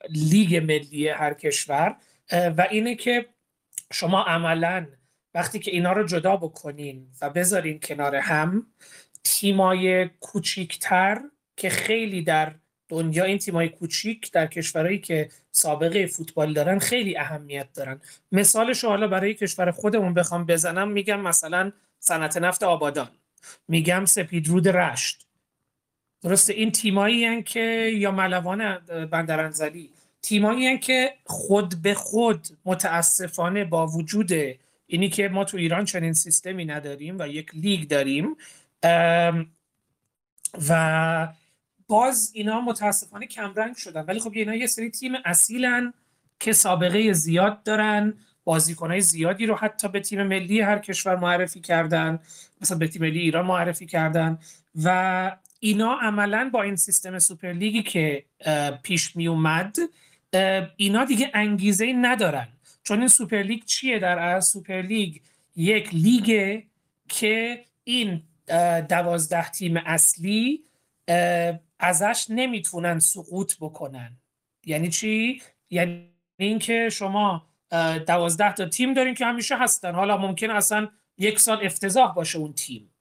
لیگ 0.09 0.57
ملی 0.57 1.09
هر 1.09 1.35
کشور. 1.35 1.97
و 2.33 2.67
اینه 2.71 2.95
که 2.95 3.27
شما 3.93 4.23
عملا 4.23 4.87
وقتی 5.35 5.59
که 5.59 5.71
اینا 5.71 5.93
رو 5.93 6.07
جدا 6.07 6.37
بکنین 6.37 7.07
و 7.21 7.31
بذارین 7.31 7.81
کنار 7.81 8.17
هم 8.17 8.67
تیمای 9.25 10.09
کوچیکتر 10.21 11.21
که 11.57 11.69
خیلی 11.69 12.23
در 12.23 12.55
دنیا 12.93 13.25
این 13.25 13.39
تیمای 13.39 13.69
کوچیک 13.69 14.33
در 14.33 14.47
کشورهایی 14.47 14.99
که 14.99 15.31
سابقه 15.51 16.07
فوتبال 16.07 16.53
دارن 16.53 16.79
خیلی 16.79 17.17
اهمیت 17.17 17.73
دارن. 17.75 18.01
مثالش 18.33 18.85
حالا 18.85 19.09
برای 19.09 19.35
کشور 19.35 19.71
خودمون 19.71 20.15
بخوام 20.15 20.47
بزنم 20.47 20.91
میگم 20.91 21.21
مثلا 21.21 21.73
صنعت 21.99 22.37
نفت 22.37 22.63
آبادان. 22.63 23.09
میگم 23.69 24.05
سپیدرود 24.05 24.69
رشت. 24.69 25.27
درسته؟ 26.23 26.53
این 26.53 26.73
تیمایی 26.73 27.43
که 27.43 27.61
یا 27.95 28.11
ملوان 28.11 28.79
بندرانزلی. 29.11 29.91
تیمایی 30.23 30.79
که 30.79 31.15
خود 31.25 31.83
به 31.83 31.95
خود 31.95 32.49
متاسفانه 32.65 33.65
با 33.65 33.87
وجود 33.87 34.33
اینی 34.87 35.09
که 35.09 35.29
ما 35.29 35.45
تو 35.45 35.57
ایران 35.57 35.85
چنین 35.85 36.13
سیستمی 36.13 36.65
نداریم 36.65 37.17
و 37.19 37.29
یک 37.29 37.51
لیگ 37.55 37.89
داریم 37.89 38.37
و 40.69 41.29
باز 41.93 42.31
اینا 42.35 42.61
متاسفانه 42.61 43.27
کمرنگ 43.27 43.77
شدن. 43.77 44.01
ولی 44.01 44.21
خب 44.21 44.33
اینا 44.35 44.55
یه 44.55 44.67
سری 44.67 44.91
تیم 44.91 45.13
اصیلن 45.25 45.93
که 46.41 46.53
سابقه 46.53 47.13
زیاد 47.13 47.63
دارن 47.63 48.15
بازیکنهای 48.45 49.01
زیادی 49.01 49.47
رو 49.47 49.55
حتی 49.55 49.89
به 49.89 50.01
تیم 50.01 50.23
ملی 50.23 50.61
هر 50.61 50.79
کشور 50.79 51.17
معرفی 51.17 51.61
کردن 51.61 52.19
مثلا 52.61 52.79
به 52.79 52.89
تیم 52.89 53.03
ملی 53.03 53.19
ایران 53.19 53.47
معرفی 53.47 53.87
کردن 53.87 54.39
و 54.83 55.37
اینا 55.61 55.99
عملا 56.03 56.51
با 56.53 56.63
این 56.63 56.77
سیستم 56.77 57.19
سوپر 57.19 57.53
لیگی 57.53 57.83
که 57.83 58.25
پیش 58.83 59.17
می 59.17 59.29
اومد 59.29 59.77
اینا 60.77 61.05
دیگه 61.05 61.31
انگیزه 61.35 61.93
ندارن. 61.93 62.49
چون 62.83 62.99
این 62.99 63.09
سوپر 63.09 63.43
لیگ 63.43 63.65
چیه 63.65 63.99
در 63.99 64.19
از 64.19 64.47
سوپر 64.47 64.83
لیگ 64.83 65.17
یک 65.57 65.95
لیگ 65.95 66.61
که 67.09 67.65
این 67.85 68.23
دوازده 68.89 69.51
تیم 69.51 69.77
اصلی 69.77 70.65
ازش 71.83 72.27
نمی‌تونن 72.29 72.99
سقوط 72.99 73.57
بکنن. 73.61 74.17
یعنی 74.67 74.89
چی؟ 74.89 75.43
یعنی 75.71 76.13
اینکه 76.37 76.89
شما 76.93 77.47
دوازده 78.07 78.53
تا 78.53 78.69
تیم 78.69 78.95
دارین 78.95 79.15
که 79.15 79.27
همیشه 79.27 79.57
هستن. 79.57 79.95
حالا 79.95 80.17
ممکن 80.17 80.51
اصلا 80.51 80.89
یک 81.19 81.41
سال 81.41 81.67
افتضاح 81.67 82.15
باشه 82.15 82.39
اون 82.39 82.53
تیم. 82.53 82.95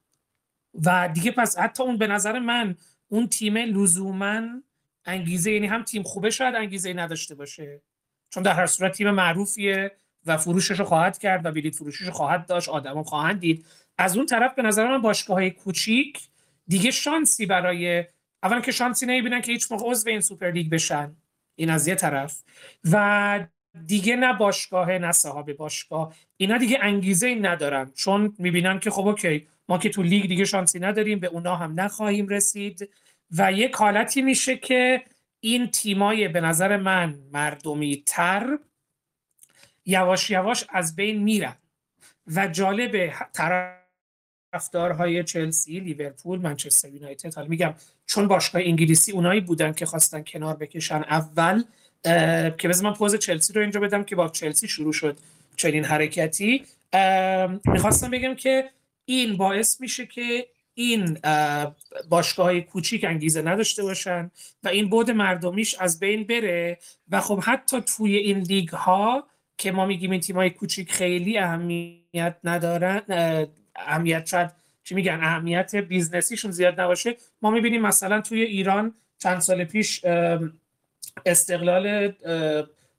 و 0.86 1.10
دیگه 1.14 1.32
پس 1.32 1.58
حتی 1.58 1.84
اون 1.84 1.98
به 1.98 2.08
نظر 2.08 2.40
من 2.40 2.76
اون 3.08 3.28
تیم 3.28 3.58
لزوما 3.58 4.42
انگیزه 5.06 5.52
یعنی 5.52 5.68
هم 5.68 5.84
تیم 5.84 6.04
خوبه 6.04 6.30
شاید 6.30 6.56
انگیزه 6.56 6.94
نداشته 6.94 7.36
باشه. 7.36 7.82
چون 8.30 8.44
در 8.44 8.54
هر 8.54 8.66
صورت 8.66 8.92
تیم 8.92 9.12
معروفیه 9.12 9.92
و 10.26 10.38
فروشش 10.38 10.80
رو 10.80 10.86
خواهد 10.86 11.18
کرد 11.18 11.46
و 11.46 11.52
بلیط 11.52 11.76
فروشش 11.76 12.02
رو 12.02 12.12
خواهد 12.12 12.46
داشت 12.46 12.70
آدم 12.70 13.04
خواهند 13.04 13.40
دید. 13.40 13.66
از 13.98 14.18
اون 14.18 14.26
طرف 14.26 14.56
به 14.56 14.62
نظر 14.62 14.88
من 14.88 15.02
باشگاه 15.02 15.36
های 15.36 15.52
کوچیک 15.52 16.20
دیگه 16.68 16.92
شانسی 16.92 17.46
برای 17.46 18.06
اولا 18.44 18.62
که 18.62 18.72
شانسی 18.72 19.06
نمی‌بینن 19.06 19.42
که 19.42 19.52
هیچ 19.52 19.72
موقع 19.72 19.90
عضو 19.90 20.10
این 20.10 20.22
سوپر 20.22 20.52
لیگ 20.52 20.70
بشن. 20.70 21.16
این 21.56 21.70
از 21.70 21.88
یه 21.88 21.96
طرف. 21.96 22.44
و 22.92 23.46
دیگه 23.86 24.16
نه 24.16 24.34
باشگاه 24.34 24.98
نه 24.98 25.12
صاحب 25.12 25.54
باشگاه. 25.54 26.16
اینا 26.38 26.58
دیگه 26.58 26.80
انگیزه 26.82 27.28
ای 27.28 27.36
ندارن. 27.36 27.92
چون 27.96 28.36
می‌بینن 28.38 28.80
که 28.80 28.92
خب 28.92 29.08
okay 29.08 29.48
ما 29.70 29.78
که 29.78 29.90
تو 29.90 30.04
لیگ 30.04 30.28
دیگه 30.28 30.46
شانسی 30.46 30.80
نداریم 30.80 31.20
به 31.20 31.28
اونا 31.28 31.56
هم 31.56 31.80
نخواهیم 31.80 32.28
رسید. 32.28 32.90
و 33.38 33.52
یک 33.52 33.76
حالتی 33.76 34.22
میشه 34.22 34.58
که 34.58 35.04
این 35.40 35.68
تیمای 35.68 36.28
به 36.28 36.42
نظر 36.42 36.78
من 36.78 37.20
مردمی 37.34 38.04
تر 38.06 38.60
یواش 39.86 40.30
یواش 40.30 40.66
از 40.70 40.96
بین 40.96 41.24
میرن. 41.24 41.56
و 42.28 42.48
جالب 42.48 43.14
طرفدارهای 44.52 45.24
چلسی، 45.24 45.80
لیورپول، 45.80 46.40
منچستر 46.40 46.90
یونایتد. 46.90 47.36
حالا 47.36 47.48
میگم 47.48 47.74
چون 48.06 48.28
باشگاه 48.28 48.62
انگلیسی 48.66 49.12
اونایی 49.12 49.42
بودن 49.42 49.74
که 49.74 49.86
خواستن 49.86 50.24
کنار 50.24 50.56
بکشن 50.56 50.96
اول 50.96 51.64
که 52.58 52.68
بذار 52.68 52.90
من 52.90 52.94
پوز 52.94 53.16
چلسی 53.16 53.54
رو 53.54 53.62
اینجا 53.62 53.80
بدم 53.80 54.04
که 54.04 54.16
با 54.16 54.30
چلسی 54.30 54.68
شروع 54.68 54.94
شد 54.94 55.18
چنین 55.56 55.84
حرکتی. 55.84 56.66
می‌خواستم 57.66 58.12
بگم 58.12 58.36
که 58.36 58.70
این 59.06 59.38
باعث 59.38 59.82
میشه 59.82 60.06
که 60.06 60.48
این 60.74 61.18
باشگاه 62.10 62.46
های 62.46 62.62
کوچیک 62.62 63.04
انگیزه 63.04 63.42
نداشته 63.42 63.84
باشن 63.84 64.32
و 64.64 64.68
این 64.68 64.90
بود 64.90 65.12
مردمیش 65.12 65.76
از 65.80 66.00
بین 66.00 66.24
بره 66.24 66.78
و 67.10 67.22
خب 67.22 67.40
حتی 67.44 67.82
توی 67.82 68.16
این 68.16 68.38
لیگ 68.38 68.70
ها 68.70 69.28
که 69.58 69.72
ما 69.72 69.86
میگیم 69.86 70.12
این 70.12 70.22
تیم 70.22 70.36
های 70.36 70.50
کوچیک 70.50 70.92
خیلی 70.92 71.38
اهمیت 71.38 72.36
ندارن 72.44 73.02
اهمیت 73.76 74.26
شاید 74.26 74.52
چی 74.84 74.96
میگن؟ 74.96 75.20
اهمیت 75.22 75.76
business 75.76 76.22
یشون 76.22 76.52
زیاد 76.52 76.82
نباشه. 76.82 77.18
ما 77.42 77.52
می‌بینیم 77.52 77.82
مثلا 77.82 78.22
توی 78.22 78.42
ایران 78.42 78.94
چند 79.18 79.40
سال 79.40 79.64
پیش 79.64 80.06
استقلال 81.26 82.14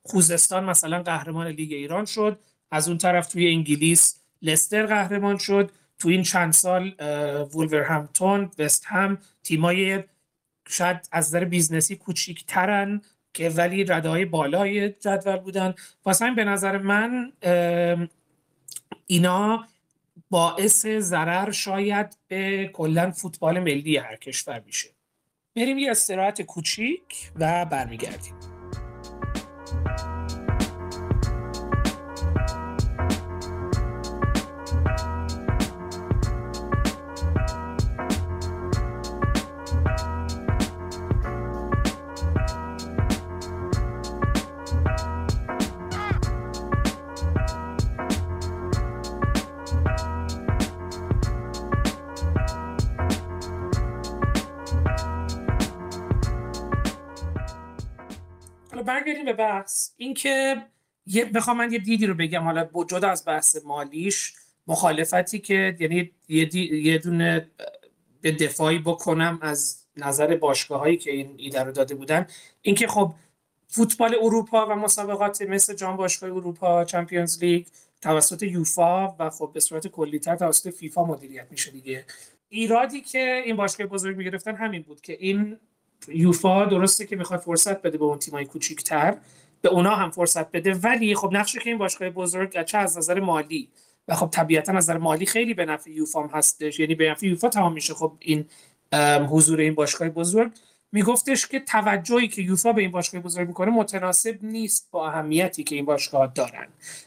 خوزستان 0.02 0.64
مثلا 0.64 1.02
قهرمان 1.02 1.46
لیگ 1.46 1.72
ایران 1.72 2.04
شد. 2.04 2.38
از 2.70 2.88
اون 2.88 2.98
طرف 2.98 3.26
توی 3.26 3.48
انگلیس 3.48 4.20
لستر 4.42 4.86
قهرمان 4.86 5.38
شد. 5.38 5.70
تو 5.98 6.08
این 6.08 6.22
چند 6.22 6.52
سال 6.52 6.94
وولورهمپتون 7.54 8.50
وست 8.58 8.84
هام 8.86 9.18
تیمای 9.42 10.04
شاید 10.68 11.08
از 11.12 11.28
نظر 11.28 11.44
business 11.44 11.90
ی 11.90 11.96
کوچیکترن 11.96 13.02
که 13.34 13.48
ولی 13.50 13.84
ردای 13.84 14.24
بالای 14.24 14.88
جدول 14.88 15.36
بودن. 15.36 15.74
واسه 16.04 16.30
به 16.30 16.44
نظر 16.44 16.78
من 16.78 17.32
اینا 19.06 19.66
باعث 20.32 20.86
ضرر 20.86 21.50
شاید 21.50 22.18
به 22.28 22.70
کلا 22.72 23.10
فوتبال 23.10 23.60
ملی 23.60 23.96
هر 23.96 24.16
کشور 24.16 24.62
میشه. 24.66 24.88
بریم 25.56 25.78
یه 25.78 25.90
استراحت 25.90 26.42
کوچیک 26.42 27.30
و 27.36 27.64
برمیگردیم. 27.64 28.51
برگردیم 59.02 59.24
به 59.24 59.32
بحث. 59.32 59.90
اینکه 59.96 60.62
یه 61.06 61.24
بخوام 61.24 61.56
من 61.56 61.72
یه 61.72 61.78
دیدی 61.78 62.06
رو 62.06 62.14
بگم. 62.14 62.42
حالا 62.42 62.68
جدا 62.88 63.08
از 63.08 63.24
بحث 63.26 63.56
مالیش 63.64 64.34
مخالفتی 64.66 65.38
که 65.38 65.76
یعنی 65.80 66.10
یه, 66.28 66.56
یه 66.74 66.98
دونه 66.98 67.50
به 68.20 68.32
دفاعی 68.32 68.78
بکنم 68.78 69.38
از 69.42 69.86
نظر 69.96 70.36
باشگاه 70.36 70.80
هایی 70.80 70.96
که 70.96 71.10
این 71.10 71.34
ایده 71.36 71.62
رو 71.62 71.72
داده 71.72 71.94
بودن. 71.94 72.26
اینکه 72.62 72.86
خب 72.86 73.14
فوتبال 73.68 74.16
اروپا 74.22 74.66
و 74.66 74.74
مسابقات 74.74 75.42
مثل 75.42 75.74
جام 75.74 75.96
باشگاه 75.96 76.30
اروپا 76.30 76.84
چمپیونز 76.84 77.44
لیگ 77.44 77.66
توسط 78.00 78.42
یوفا 78.42 79.14
و 79.18 79.30
خب 79.30 79.50
به 79.54 79.60
صورت 79.60 79.86
کلیتر 79.86 80.36
توسط 80.36 80.70
فیفا 80.70 81.04
مدیریت 81.04 81.46
میشه 81.50 81.70
دیگه. 81.70 82.04
ایرادی 82.48 83.00
که 83.00 83.42
این 83.44 83.56
باشگاه 83.56 83.86
بزرگ 83.86 84.16
می‌گرفتن 84.16 84.56
همین 84.56 84.82
بود 84.82 85.00
که 85.00 85.16
این 85.20 85.58
یوفا 86.08 86.64
درسته 86.64 87.06
که 87.06 87.16
می‌خواد 87.16 87.40
فرصت 87.40 87.82
بده 87.82 87.98
به 87.98 88.04
اون 88.04 88.18
تیمای 88.18 88.44
کوچیک‌تر. 88.44 89.16
به 89.60 89.68
اونا 89.68 89.94
هم 89.94 90.10
فرصت 90.10 90.50
بده. 90.50 90.74
ولی 90.74 91.14
خب 91.14 91.30
نقشه 91.32 91.60
که 91.60 91.70
این 91.70 91.78
باشگاه 91.78 92.10
بزرگ 92.10 92.62
چه 92.64 92.78
از 92.78 92.98
نظر 92.98 93.20
مالی. 93.20 93.68
و 94.08 94.14
خب 94.14 94.28
طبیعتا 94.30 94.72
از 94.72 94.76
نظر 94.76 94.98
مالی 94.98 95.26
خیلی 95.26 95.54
به 95.54 95.64
نفع 95.64 95.90
یوفا 95.90 96.22
هم 96.22 96.30
هستش. 96.32 96.80
یعنی 96.80 96.94
به 96.94 97.10
نفع 97.10 97.26
یوفا 97.26 97.48
تمام 97.48 97.72
میشه 97.72 97.94
خب 97.94 98.12
این 98.18 98.44
حضور 99.30 99.60
این 99.60 99.74
باشگاه 99.74 100.08
بزرگ. 100.08 100.52
میگفتش 100.92 101.46
که 101.46 101.60
توجهی 101.60 102.28
که 102.28 102.42
یوفا 102.42 102.72
به 102.72 102.82
این 102.82 102.90
باشگاه 102.90 103.20
بزرگ 103.20 103.48
می‌کنه 103.48 103.70
متناسب 103.70 104.38
نیست 104.42 104.88
با 104.90 105.08
اهمیتی 105.08 105.64
که 105.64 105.74
این 105.74 105.84
باشگاه 105.84 106.32
دارن. 106.34 106.66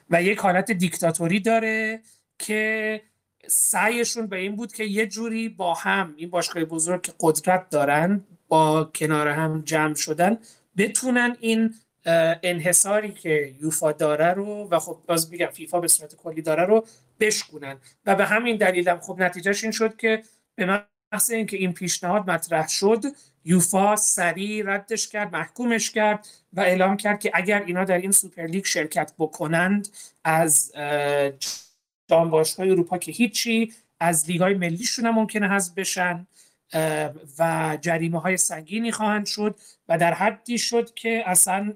و 0.10 0.23
یک 0.23 0.39
حالت 0.39 0.71
دیکتاتوری 0.71 1.39
داره 1.39 2.01
که 2.39 3.01
سعیشون 3.47 4.27
به 4.27 4.38
این 4.38 4.55
بود 4.55 4.73
که 4.73 4.84
یه 4.84 5.08
جوری 5.08 5.49
با 5.49 5.73
هم 5.73 6.13
این 6.17 6.29
باشگاه 6.29 6.65
بزرگ 6.65 7.01
که 7.01 7.13
قدرت 7.19 7.69
دارن 7.69 8.23
با 8.47 8.84
کنار 8.84 9.27
هم 9.27 9.62
جمع 9.65 9.95
شدن 9.95 10.38
بتونن 10.77 11.38
این 11.39 11.73
انحصاری 12.43 13.12
که 13.12 13.55
یوفا 13.62 13.91
داره 13.91 14.34
رو 14.34 14.67
و 14.71 14.79
خب 14.79 14.97
باز 15.08 15.31
میگم 15.31 15.45
فیفا 15.45 15.79
به 15.79 15.88
صورت 15.88 16.15
کلی 16.15 16.41
داره 16.41 16.63
رو 16.63 16.86
بشکونن. 17.19 17.77
و 18.05 18.15
به 18.15 18.25
همین 18.25 18.58
دلیلم 18.58 18.99
خب 18.99 19.21
نتیجهش 19.21 19.63
این 19.63 19.71
شد 19.71 19.97
که 19.97 20.23
به 20.55 20.65
محض 20.65 21.31
اینکه 21.31 21.58
این 21.58 21.73
پیشنهاد 21.73 22.29
مطرح 22.29 22.67
شد 22.67 23.03
یوفا 23.45 23.95
سریع 23.95 24.63
ردش 24.65 25.08
کرد 25.08 25.34
محکومش 25.34 25.91
کرد 25.91 26.27
و 26.53 26.62
اعلام 26.62 26.97
کرد 26.97 27.19
که 27.19 27.31
اگر 27.34 27.63
اینا 27.63 27.84
در 27.84 27.97
این 27.97 28.12
سوپرلیگ 28.12 28.65
شرکت 28.65 29.13
بکنند 29.17 29.88
از 30.23 30.71
جام 32.08 32.34
اروپا 32.60 32.97
که 32.97 33.12
هیچی 33.12 33.73
از 33.99 34.29
لیگ 34.29 34.41
های 34.41 34.53
ملیشون 34.53 35.05
هم 35.05 35.15
ممکنه 35.15 35.49
حذف 35.49 35.73
بشن. 35.73 36.27
و 37.39 37.78
جریمه 37.82 38.19
های 38.19 38.38
سنگینی 38.38 38.91
خواهند 38.91 39.25
شد 39.25 39.56
و 39.89 39.97
در 39.97 40.13
حدی 40.13 40.58
شد 40.58 40.93
که 40.93 41.23
اصلا 41.25 41.73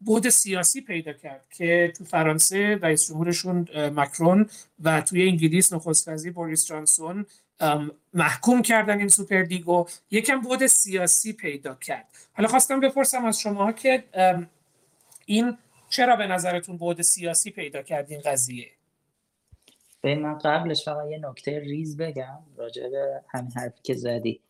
بود 0.00 0.28
سیاسی 0.28 0.80
پیدا 0.80 1.12
کرد 1.12 1.44
که 1.50 1.92
تو 1.98 2.04
فرانسه 2.04 2.78
رئیس 2.82 3.08
جمهورشون 3.08 3.68
مکرون 3.74 4.50
و 4.82 5.00
توی 5.00 5.28
انگلیس 5.28 5.72
نخست 5.72 6.08
وزیر 6.08 6.32
بوریس 6.32 6.66
جانسون 6.66 7.26
محکوم 8.14 8.62
کردن 8.62 8.98
این 8.98 9.08
سوپر 9.08 9.42
لیگو. 9.42 9.86
یکم 10.10 10.40
بود 10.40 10.66
سیاسی 10.66 11.32
پیدا 11.32 11.74
کرد. 11.74 12.08
حالا 12.32 12.48
خواستم 12.48 12.80
بپرسم 12.80 13.24
از 13.24 13.40
شما 13.40 13.72
که 13.72 14.04
این 15.26 15.58
چرا 15.88 16.16
به 16.16 16.26
نظرتون 16.26 16.76
بود 16.76 17.02
سیاسی 17.02 17.50
پیدا 17.50 17.82
کرد 17.82 18.10
این 18.10 18.20
قضیه؟ 18.20 18.70
به 20.04 20.14
من 20.14 20.38
قبلش 20.38 20.84
فقط 20.84 21.10
یه 21.10 21.18
نکته 21.18 21.58
ریز 21.58 21.96
بگم 21.96 22.38
راجع 22.56 22.88
به 22.88 23.22
همین 23.28 23.52
حرفی 23.52 23.80
که 23.82 23.94
زدی. 23.94 24.42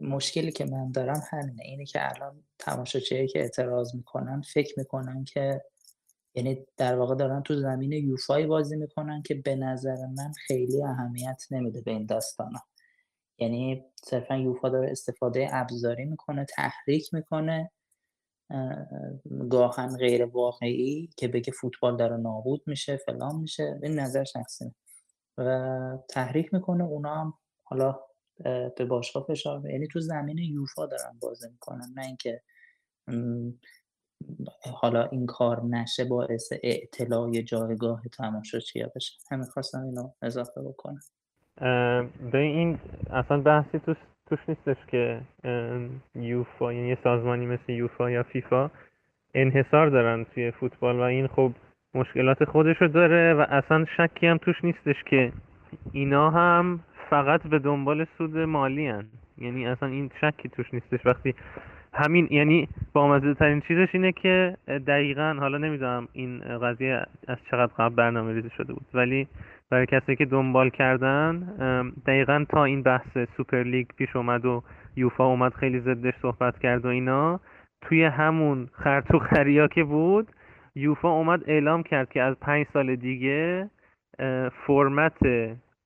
مشکلی 0.00 0.52
که 0.52 0.64
من 0.64 0.92
دارم 0.92 1.22
همینه. 1.30 1.62
اینه 1.62 1.84
که 1.84 2.10
الان 2.10 2.42
تماشاچه‌ای 2.58 3.28
که 3.28 3.40
اعتراض 3.40 3.94
می‌کنن 3.94 4.40
فکر 4.40 4.78
می‌کنن 4.78 5.24
که 5.24 5.64
یعنی 6.34 6.66
در 6.76 6.96
واقع 6.96 7.14
دارن 7.14 7.42
تو 7.42 7.54
زمین 7.54 7.92
یوفای 7.92 8.46
بازی 8.46 8.76
می‌کنن 8.76 9.22
که 9.22 9.34
به 9.34 9.56
نظر 9.56 10.06
من 10.06 10.32
خیلی 10.46 10.82
اهمیت 10.82 11.42
نمیده 11.50 11.80
به 11.80 11.90
این 11.90 12.06
داستانا. 12.06 12.60
یعنی 13.38 13.84
صرفا 14.04 14.36
یوفا 14.36 14.68
داره 14.68 14.90
استفاده 14.90 15.48
ابزاری 15.52 16.04
می‌کنه 16.04 16.44
تحریک 16.44 17.14
می‌کنه. 17.14 17.70
گاهن 19.50 19.96
غیر 19.96 20.24
واقعی 20.24 21.10
که 21.16 21.28
بگه 21.28 21.52
فوتبال 21.52 21.96
داره 21.96 22.16
نابود 22.16 22.62
میشه 22.66 22.96
فلان 22.96 23.36
میشه 23.36 23.80
این 23.82 23.98
نظر 23.98 24.24
شخصی. 24.24 24.74
و 25.38 25.98
تحریک 26.08 26.54
می‌کنه 26.54 26.84
اونا 26.84 27.14
هم 27.14 27.34
حالا 27.64 28.00
به 28.76 28.84
باشگاه 28.88 29.24
فشار 29.28 29.70
یعنی 29.70 29.86
تو 29.86 30.00
زمین 30.00 30.38
یوفا 30.38 30.86
دارن 30.86 31.18
بازی 31.20 31.48
می‌کنن. 31.50 31.92
نه 31.96 32.06
اینکه 32.06 32.42
حالا 34.72 35.04
این 35.04 35.26
کار 35.26 35.64
نشه 35.64 36.04
باعث 36.04 36.52
اعتلاع 36.62 37.30
جایگاه 37.30 38.02
تماشاچی 38.18 38.84
بشه. 38.96 39.12
همین 39.30 39.46
خواستم 39.46 39.82
اینو 39.82 40.10
اضافه 40.22 40.62
بکنم. 40.62 41.00
به 42.32 42.38
این 42.38 42.78
اصلا 43.10 43.40
بحثی 43.40 43.78
توش, 43.78 43.96
توش 44.32 44.48
نیستش 44.48 44.86
که 44.86 45.20
یوفا 46.14 46.72
یعنی 46.72 46.88
یه 46.88 46.98
سازمانی 47.04 47.46
مثل 47.46 47.72
یوفا 47.72 48.10
یا 48.10 48.22
فیفا 48.22 48.70
انحصار 49.34 49.88
دارن 49.88 50.24
توی 50.24 50.50
فوتبال 50.50 50.96
و 50.96 51.00
این 51.00 51.26
خب 51.26 51.52
مشکلات 51.94 52.44
خودش 52.44 52.76
رو 52.76 52.88
داره 52.88 53.34
و 53.34 53.40
اصلا 53.40 53.84
شکی 53.96 54.26
هم 54.26 54.36
توش 54.36 54.64
نیستش 54.64 55.04
که 55.06 55.32
اینا 55.92 56.30
هم 56.30 56.80
فقط 57.10 57.42
به 57.42 57.58
دنبال 57.58 58.06
سود 58.18 58.38
مالی 58.38 58.86
هن. 58.86 59.04
یعنی 59.38 59.66
اصلا 59.66 59.88
این 59.88 60.10
شکی 60.20 60.48
توش 60.48 60.74
نیستش 60.74 61.06
وقتی 61.06 61.34
همین 61.94 62.28
یعنی 62.30 62.68
بامزه 62.92 63.34
ترین 63.34 63.60
چیزش 63.60 63.88
اینه 63.92 64.12
که 64.12 64.56
دقیقا 64.86 65.36
حالا 65.40 65.58
نمی‌دونم 65.58 66.08
این 66.12 66.58
قضیه 66.58 67.02
از 67.28 67.38
چقدر 67.50 67.72
قبل 67.78 67.94
برنامه 67.94 68.32
ریزی 68.32 68.50
شده 68.56 68.72
بود 68.72 68.86
ولی 68.94 69.28
برای 69.70 69.86
کسی 69.86 70.16
که 70.16 70.24
دنبال 70.24 70.70
کردن 70.70 71.38
دقیقا 72.06 72.44
تا 72.48 72.64
این 72.64 72.82
بحث 72.82 73.18
سوپر 73.36 73.62
لیگ 73.62 73.86
پیش 73.96 74.16
اومد 74.16 74.44
و 74.44 74.62
یوفا 74.96 75.24
اومد 75.24 75.54
خیلی 75.54 75.80
ضدش 75.80 76.14
صحبت 76.22 76.58
کرد 76.58 76.84
و 76.84 76.88
اینا 76.88 77.40
توی 77.82 78.04
همون 78.04 78.68
خرتو 78.72 79.18
خریا 79.18 79.68
که 79.68 79.84
بود 79.84 80.28
یوفا 80.74 81.10
اومد 81.10 81.42
اعلام 81.46 81.82
کرد 81.82 82.10
که 82.10 82.22
از 82.22 82.36
پنج 82.40 82.66
سال 82.72 82.96
دیگه 82.96 83.70
فرمت 84.66 85.16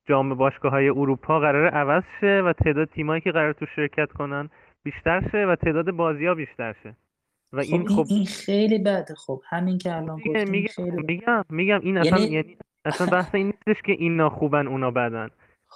جام 0.06 0.34
باشگاه 0.34 0.72
های 0.72 0.88
اروپا 0.88 1.40
قرار 1.40 1.68
عوض 1.68 2.02
شه 2.20 2.42
و 2.42 2.52
تعداد 2.52 2.88
تیمایی 2.88 3.20
که 3.20 3.32
قرار 3.32 3.52
تو 3.52 3.66
شرکت 3.76 4.12
کنن 4.12 4.48
بیشتر 4.86 5.28
شه 5.32 5.38
و 5.38 5.56
تعداد 5.56 5.90
بازی 5.90 6.26
ها 6.26 6.34
بیشتر 6.34 6.74
شه. 6.82 6.96
و 7.52 7.62
خب 7.62 7.72
این 7.72 7.88
خب 7.88 8.04
این 8.08 8.26
خیلی 8.26 8.78
بده. 8.78 9.14
خب 9.14 9.42
همین 9.48 9.78
که 9.78 9.96
الان 9.96 10.16
گفتیم 10.16 10.50
میگم 10.50 10.68
خیلی 10.68 10.90
میگم 10.90 11.44
میگم 11.50 11.80
این 11.80 11.98
اصلا 11.98 12.18
یعنی, 12.18 12.32
یعنی 12.32 12.56
اصلا 12.84 13.06
بحث 13.06 13.34
این 13.34 13.46
نیستش 13.46 13.82
که 13.82 13.92
اینا 13.92 14.30
خوبن 14.30 14.66
اونا 14.66 14.90
بدن. 14.90 15.30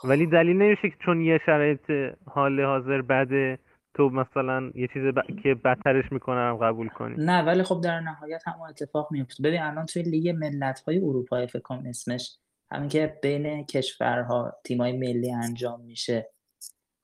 ولی 0.04 0.26
دلیل 0.26 0.56
نمیشه 0.56 0.90
که 0.90 0.96
چون 1.04 1.20
یه 1.20 1.40
شرایط 1.46 2.14
حال 2.26 2.60
حاضر 2.60 3.02
بده 3.02 3.58
تو 3.94 4.08
مثلا 4.08 4.70
یه 4.74 4.88
چیز 4.92 5.02
ب... 5.02 5.42
که 5.42 5.54
بدترش 5.54 6.12
می‌کنن 6.12 6.58
قبول 6.58 6.88
کنی. 6.88 7.14
نه 7.18 7.42
ولی 7.42 7.62
خب 7.62 7.80
در 7.84 8.00
نهایت 8.00 8.42
همون 8.48 8.68
اتفاق 8.68 9.08
میفته 9.12 9.42
ببین 9.42 9.62
الان 9.62 9.86
توی 9.86 10.02
لیگ 10.02 10.28
ملت 10.28 10.80
های 10.80 10.98
اروپایی 10.98 11.46
فکر 11.46 11.62
کنم 11.62 11.86
اسمش 11.86 12.36
همین 12.72 12.88
که 12.88 13.18
بین 13.22 13.64
کشورها 13.64 14.56
تیمای 14.64 14.92
ملی 14.92 15.32
انجام 15.32 15.80
میشه. 15.80 16.30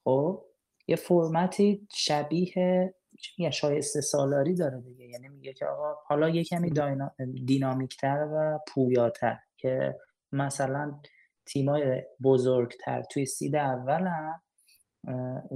خب؟ 0.05 0.46
یه 0.89 0.97
فرمتی 0.97 1.89
شبیه 1.93 2.95
یه 3.39 3.51
شایسته 3.51 4.01
سالاری 4.01 4.55
داره 4.55 4.81
دیگه. 4.81 5.05
یعنی 5.05 5.29
میگه 5.29 5.53
که 5.53 5.67
آقا 5.67 5.95
حالا 6.07 6.29
یه 6.29 6.45
کمی 6.45 6.73
دینامیکتر 7.45 8.29
و 8.33 8.59
پویاتر 8.69 9.39
که 9.57 9.97
مثلا 10.33 11.01
تیمای 11.47 12.03
بزرگتر 12.23 13.03
توی 13.03 13.27
سید 13.27 13.57
اول 13.57 14.07
هم 14.07 14.43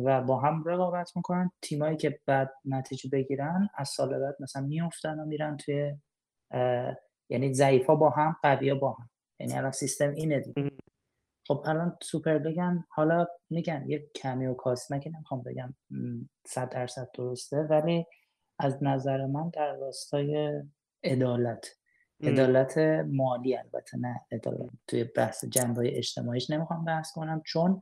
و 0.04 0.22
با 0.22 0.40
هم 0.40 0.64
رقابت 0.66 1.16
می‌کنن. 1.16 1.50
تیمایی 1.62 1.96
که 1.96 2.20
بعد 2.26 2.50
نتیجه 2.64 3.10
بگیرن 3.10 3.68
از 3.74 3.88
سال 3.88 4.18
بعد 4.18 4.36
مثلا 4.40 4.62
میفتن 4.62 5.20
و 5.20 5.24
میرن 5.24 5.56
توی 5.56 5.94
یعنی 7.28 7.54
ضعیفا 7.54 7.94
با 7.94 8.10
هم 8.10 8.36
قویا 8.42 8.74
با 8.74 8.92
هم. 8.92 9.10
یعنی 9.40 9.52
الان 9.52 9.70
سیستم 9.70 10.10
اینه 10.10 10.40
دیگه. 10.40 10.70
خب 11.50 11.62
الان 11.66 11.96
سوپر 12.02 12.38
بگن 12.38 12.84
حالا 12.88 13.26
میگن 13.50 13.84
یه 13.88 14.10
کمی 14.14 14.46
و 14.46 14.54
کاست 14.54 14.88
که 15.02 15.10
نمی‌خوام 15.10 15.42
بگم 15.42 15.74
صد 16.46 16.68
درصد 16.68 17.10
درسته 17.14 17.56
ولی 17.56 18.06
از 18.58 18.82
نظر 18.82 19.26
من 19.26 19.48
در 19.48 19.76
راستای 19.76 20.62
عدالت 21.04 21.76
عدالت 22.22 22.78
مالی 23.08 23.56
البته 23.56 23.98
نه 23.98 24.20
عدالت. 24.32 24.70
توی 24.86 25.04
بحث 25.04 25.44
جنبه 25.44 25.98
اجتماعیش 25.98 26.50
نمی‌خوام 26.50 26.84
بحث 26.84 27.12
کنم 27.12 27.42
چون 27.44 27.80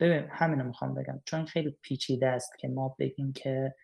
ببین 0.00 0.26
همینو 0.30 0.64
می‌خوام 0.64 0.94
بگم. 0.94 1.22
چون 1.24 1.44
خیلی 1.44 1.78
پیچیده 1.82 2.26
است 2.26 2.58
که 2.58 2.68
ما 2.68 2.96
بگیم 2.98 3.32
که 3.32 3.74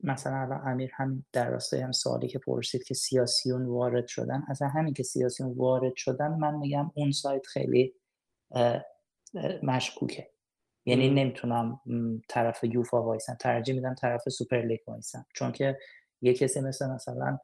مثلا 0.00 0.36
الان 0.36 0.68
امیر 0.68 0.90
همین 0.94 1.24
در 1.32 1.50
راستای 1.50 1.80
هم 1.80 1.92
سوالی 1.92 2.28
که 2.28 2.38
پرسید 2.38 2.84
که 2.84 2.94
سیاسیون 2.94 3.66
وارد 3.66 4.06
شدن 4.06 4.44
از 4.48 4.62
همین 4.62 4.94
که 4.94 5.02
سیاسیون 5.02 5.52
وارد 5.52 5.96
شدن 5.96 6.28
من 6.28 6.54
میگم 6.54 6.90
اون 6.94 7.10
سایت 7.10 7.46
خیلی 7.46 7.94
مشکوکه. 9.62 10.30
یعنی 10.86 11.10
نمی‌تونم 11.10 11.80
طرف 12.28 12.64
یوفا 12.64 13.02
وایسم 13.02 13.36
ترجیح 13.40 13.74
میدم 13.74 13.94
طرف 13.94 14.28
سوپر 14.28 14.62
لیگ 14.62 14.80
وایسم. 14.86 15.26
چون 15.34 15.52
که 15.52 15.78
یه 16.22 16.34
کسی 16.34 16.60
مثل 16.60 16.90
مثلا 16.90 17.38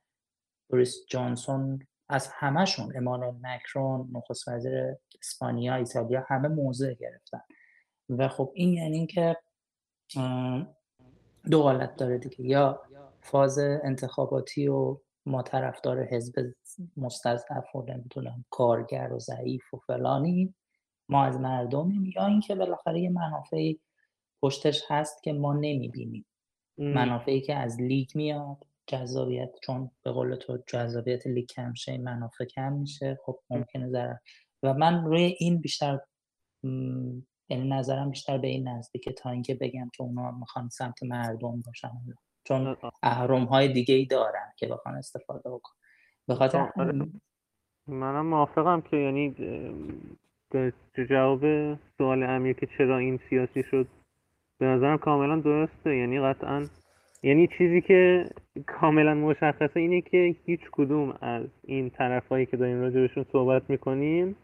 بوریس 0.70 0.96
جانسون 1.08 1.86
از 2.08 2.28
همهشون 2.32 2.96
امانوئل 2.96 3.34
مکرون 3.42 4.10
نخست 4.12 4.48
وزیر 4.48 4.94
اسپانیا 5.22 5.74
ایتالیا 5.74 6.24
همه 6.28 6.48
موضع 6.48 6.94
گرفتن. 6.94 7.40
و 8.08 8.28
خب 8.28 8.52
این 8.54 8.72
یعنی 8.74 9.06
که 9.06 9.36
دو 11.50 11.62
حالت 11.62 11.96
داره 11.96 12.18
دیگه. 12.18 12.44
یا 12.44 12.82
فاز 13.20 13.58
انتخاباتی 13.58 14.68
و 14.68 14.98
ما 15.26 15.42
طرفدار 15.42 16.04
حزب 16.04 16.52
مستضعف 16.96 17.76
و 17.76 17.82
نمی‌دونم 17.82 18.44
کارگر 18.50 19.12
و 19.12 19.18
ضعیف 19.18 19.74
و 19.74 19.76
فلانی 19.76 20.54
ما 21.08 21.24
از 21.24 21.40
مردمیم 21.40 22.12
یا 22.16 22.26
اینکه 22.26 22.54
بالاخره 22.54 23.00
یه 23.00 23.10
منافعی 23.10 23.80
پشتش 24.42 24.82
هست 24.88 25.22
که 25.22 25.32
ما 25.32 25.52
نمی‌بینیم. 25.52 26.26
منافعی 26.78 27.40
که 27.40 27.54
از 27.54 27.80
لیگ 27.80 28.08
میاد 28.14 28.66
جذابیت 28.86 29.50
چون 29.62 29.90
به 30.02 30.12
قول 30.12 30.34
تو 30.34 30.58
جذابیت 30.66 31.26
لیگ 31.26 31.46
کم 31.46 31.74
شه 31.74 31.98
منافع 31.98 32.44
کم 32.44 32.72
میشه 32.72 33.18
خب 33.24 33.38
ممکنه 33.50 33.88
ضرر. 33.88 34.16
و 34.62 34.74
من 34.74 35.04
روی 35.04 35.22
این 35.38 35.60
بیشتر 35.60 36.00
یعنی 37.52 37.68
نظرم 37.68 38.10
بیشتر 38.10 38.38
به 38.38 38.48
این 38.48 38.68
نزدیکه 38.68 39.12
تا 39.12 39.30
اینکه 39.30 39.54
بگم 39.54 39.90
که 39.94 40.02
اونا 40.02 40.30
می‌خوان 40.30 40.68
سمت 40.68 41.02
مردم 41.02 41.62
باشن. 41.66 41.90
چون 42.44 42.76
اهرم 43.02 43.44
های 43.44 43.72
دیگه 43.72 43.94
ای 43.94 44.06
دارن 44.06 44.52
که 44.56 44.66
بخوان 44.66 44.94
استفاده 44.94 45.50
بکن 45.50 45.72
به 46.26 46.34
خاطر 46.34 46.70
آره. 46.76 47.06
منم 47.86 48.26
موافقم 48.26 48.80
که 48.80 48.96
یعنی 48.96 49.28
به 50.50 50.72
جواب 51.10 51.74
سوال 51.98 52.22
امیر 52.22 52.56
که 52.56 52.68
چرا 52.78 52.98
این 52.98 53.20
سیاسی 53.30 53.62
شد 53.62 53.86
به 54.58 54.66
نظرم 54.66 54.98
کاملا 54.98 55.36
درسته. 55.36 55.96
یعنی 55.96 56.20
قطعا 56.20 56.66
یعنی 57.22 57.48
چیزی 57.58 57.80
که 57.80 58.30
کاملا 58.66 59.14
مشخصه 59.14 59.80
اینه 59.80 60.00
که 60.00 60.36
هیچ 60.46 60.60
کدوم 60.72 61.18
از 61.20 61.46
این 61.62 61.90
طرفایی 61.90 62.46
که 62.46 62.56
داریم 62.56 62.80
راجبشون 62.80 63.26
صحبت 63.32 63.70
می‌کنیم 63.70 64.36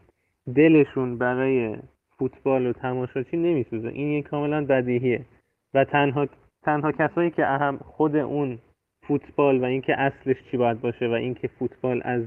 دلشون 0.55 1.17
برای 1.17 1.77
فوتبال 2.19 2.67
و 2.67 2.73
تماشاچی 2.73 3.37
نمیسوزه. 3.37 3.87
این 3.87 4.23
کاملا 4.23 4.65
بدیهیه. 4.65 5.25
و 5.73 5.83
تنها 5.83 6.27
تنها 6.63 6.91
کسایی 6.91 7.31
که 7.31 7.47
اهم 7.47 7.77
خود 7.77 8.15
اون 8.15 8.59
فوتبال 9.07 9.61
و 9.61 9.63
اینکه 9.63 9.99
اصلش 9.99 10.37
چی 10.51 10.57
باید 10.57 10.81
باشه 10.81 11.07
و 11.07 11.11
اینکه 11.11 11.47
فوتبال 11.47 12.01
از 12.05 12.23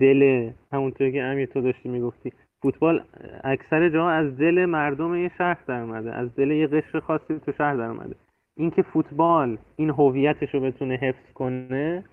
دل 0.00 0.50
همونطوری 0.72 1.12
که 1.12 1.22
امیر 1.22 1.46
تو 1.46 1.60
داشتی 1.60 1.88
می‌گفتی 1.88 2.32
فوتبال 2.62 3.02
اکثر 3.44 3.88
جاها 3.88 4.10
از 4.10 4.36
دل 4.36 4.64
مردم 4.64 5.14
یه 5.14 5.30
شهر 5.38 5.58
در 5.66 5.80
اومده 5.80 6.14
از 6.14 6.34
دل 6.34 6.50
یه 6.50 6.66
قشر 6.66 7.00
خاصی 7.00 7.38
تو 7.38 7.52
شهر 7.52 7.76
در 7.76 7.84
اومده. 7.84 8.14
اینکه 8.56 8.82
فوتبال 8.82 9.58
این 9.76 9.90
هویتش 9.90 10.54
رو 10.54 10.60
بتونه 10.60 10.94
حفظ 10.94 11.32
کنه 11.34 12.04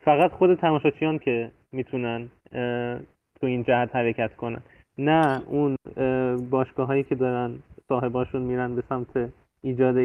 فقط 0.00 0.30
خود 0.30 0.54
تماشاچیان 0.54 1.18
که 1.18 1.50
می‌تونن 1.72 2.28
تو 3.40 3.46
این 3.46 3.62
جهت 3.62 3.96
حرکت 3.96 4.36
کنن. 4.36 4.62
نه 4.98 5.42
اون 5.46 5.76
باشگاه 6.50 6.86
هایی 6.86 7.02
که 7.02 7.14
دارن 7.14 7.58
صاحباشون 7.88 8.42
میرن 8.42 8.74
به 8.74 8.82
سمت 8.88 9.30
ایجاد 9.62 9.96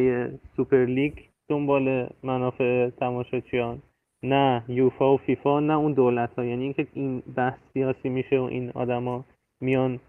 سوپر 0.55 0.85
لیگ 0.85 1.13
دنبال 1.49 2.07
منافع 2.23 2.89
تماشاچیان. 2.89 3.81
نه 4.23 4.63
یوفا 4.67 5.13
و 5.13 5.17
فیفا 5.17 5.59
نه 5.59 5.77
اون 5.77 5.93
دولت 5.93 6.29
ها 6.37 6.45
یعنی 6.45 6.63
اینکه 6.63 6.87
این 6.93 7.23
بحث 7.35 7.59
سیاسی 7.73 8.09
میشه 8.09 8.39
و 8.39 8.43
این 8.43 8.71
آدما 8.75 9.25
میان 9.61 9.99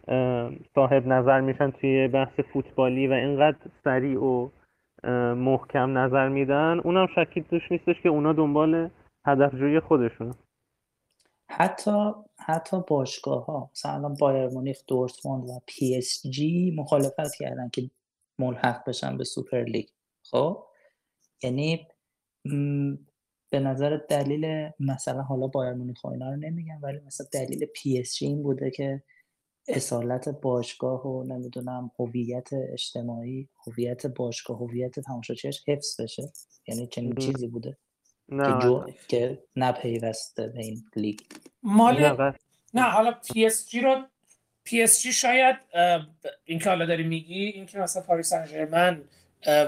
صاحب 0.75 1.07
نظر 1.07 1.40
میشن 1.40 1.71
توی 1.71 2.09
بحث 2.09 2.40
فوتبالی 2.53 3.07
و 3.07 3.12
اینقدر 3.12 3.57
سریع 3.85 4.21
و 4.21 4.49
محکم 5.35 5.99
نظر 5.99 6.29
میدن. 6.29 6.81
اونم 6.85 7.07
شکی 7.14 7.40
توش 7.42 7.73
نیستش 7.73 8.01
که 8.01 8.09
اونا 8.09 8.33
دنبال 8.33 8.88
هدفجویی 9.27 9.81
خودشون 9.81 10.35
حتی 11.54 12.12
حتی 12.38 12.82
باشگاه 12.88 13.44
ها 13.46 13.70
مثلا 13.72 14.08
بایرن 14.09 14.48
مونیخ 14.48 14.78
دورتموند 14.86 15.50
و 15.50 15.60
پی 15.66 15.96
اس 15.96 16.26
جی 16.26 16.70
مخالفت 16.70 17.34
کردن 17.38 17.68
که 17.68 17.90
ملحق 18.38 18.88
بشن 18.88 19.16
به 19.16 19.24
سوپر 19.24 19.64
لیگ. 19.64 19.88
خب؟ 20.22 20.64
یعنی 21.42 21.88
به 23.50 23.60
نظر 23.60 23.96
دلیل 23.96 24.70
مثلا 24.80 25.22
حالا 25.22 25.46
بایرن 25.46 25.72
مونیخ 25.74 26.04
اینا 26.04 26.30
رو 26.30 26.36
نمیگم 26.36 26.78
ولی 26.82 27.00
مثلا 27.00 27.26
دلیل 27.32 27.66
پی 27.66 27.98
اس 27.98 28.16
جی 28.16 28.26
این 28.26 28.42
بوده 28.42 28.70
که 28.70 29.02
اصالت 29.68 30.28
باشگاه 30.28 31.06
و 31.06 31.22
نمی‌دونم 31.24 31.90
هویت 31.98 32.48
اجتماعی 32.52 33.48
هویت 33.66 34.06
باشگاه 34.06 34.58
هویت 34.58 35.00
تماشاچیش 35.00 35.62
حفظ 35.68 36.00
بشه. 36.00 36.32
یعنی 36.68 36.86
چنین 36.86 37.14
چیزی 37.14 37.46
بوده. 37.48 37.78
نه 38.28 38.58
که, 38.61 38.66
جو... 38.66 38.85
که 39.08 39.38
نپیوسته 39.56 40.46
به 40.46 40.58
این 40.58 40.85
لیگ. 40.96 41.18
مال 41.62 42.32
نه 42.74 42.82
حالا 42.82 43.12
پی 43.12 43.46
اس 43.46 43.68
جی 43.68 43.80
رو 43.80 44.02
پی 44.64 44.82
اس 44.82 45.02
جی 45.02 45.12
شاید 45.12 45.56
این 46.44 46.58
که 46.58 46.68
حالا 46.68 46.87
داری 46.87 47.02
میگی 47.02 47.44
این 47.44 47.66
که 47.66 47.78
مثلا 47.78 48.02
پاریس 48.02 48.35
سن 48.35 49.02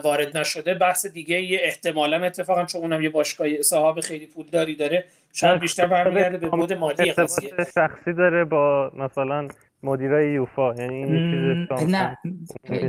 وارد 0.04 0.36
نشده 0.36 0.74
بحث 0.74 1.06
دیگه 1.06 1.42
یه 1.42 1.58
احتمالا 1.62 2.24
اتفاقا 2.24 2.64
چون 2.64 2.80
اونم 2.80 3.02
یه 3.02 3.10
باشگاه 3.10 3.62
صاحب 3.62 4.00
خیلی 4.00 4.26
پولداری 4.26 4.74
داره 4.74 5.04
شاید 5.32 5.60
بیشتر 5.60 5.86
برمیگرده 5.86 6.38
به 6.38 6.48
بعد 6.48 6.72
مالی 6.72 7.12
قضیه. 7.12 7.52
شخصی 7.74 8.12
داره 8.12 8.44
با 8.44 8.92
مثلا 8.94 9.48
مدیرای 9.82 10.32
یوفا 10.32 10.74
یعنی 10.74 10.94
این 10.94 11.66
چیز 11.70 11.88
نه 11.88 12.18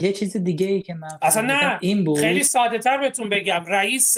یه 0.01 0.13
چیز 0.13 0.38
دیگه 0.38 0.67
ای 0.67 0.82
که 0.82 0.93
من 0.93 1.10
اصلا 1.21 1.41
نه 1.43 1.78
این 1.82 2.04
بود. 2.04 2.19
خیلی 2.19 2.43
ساده 2.43 2.80
تر 2.80 2.97
بهتون 2.97 3.30
بگم 3.30 3.63
رئیس 3.67 4.17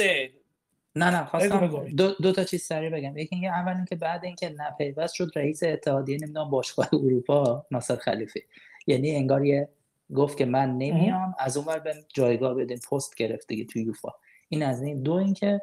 نه 0.97 1.10
نه 1.10 1.25
خواستم 1.25 1.88
دو, 1.88 2.12
دو 2.12 2.31
تا 2.31 2.43
چیز 2.43 2.63
سریع 2.63 2.89
بگم. 2.89 3.17
یکی 3.17 3.36
اینکه 3.36 3.49
اول 3.49 3.75
اینکه 3.75 3.95
بعد 3.95 4.25
اینکه 4.25 4.49
نپیوست 4.49 5.13
شد 5.13 5.31
رئیس 5.36 5.63
اتحادیه 5.63 6.17
نمی‌دونم 6.21 6.49
باشگاه 6.49 6.89
اروپا 6.93 7.65
ناصر 7.71 7.95
خلیفه 7.95 8.43
یعنی 8.88 9.15
انگار 9.15 9.45
یه 9.45 9.69
گفت 10.15 10.38
که 10.38 10.45
من 10.45 10.77
نمیام 10.77 11.36
از 11.39 11.57
اون 11.57 11.79
به 11.79 11.93
جایگاه 12.13 12.53
بدیم 12.53 12.79
پست 12.91 13.15
گرفت 13.15 13.47
دیگه 13.47 13.65
تو 13.65 13.79
یوفا. 13.79 14.10
این 14.49 14.63
از 14.63 14.81
این. 14.81 15.03
دو 15.03 15.13
اینکه 15.13 15.62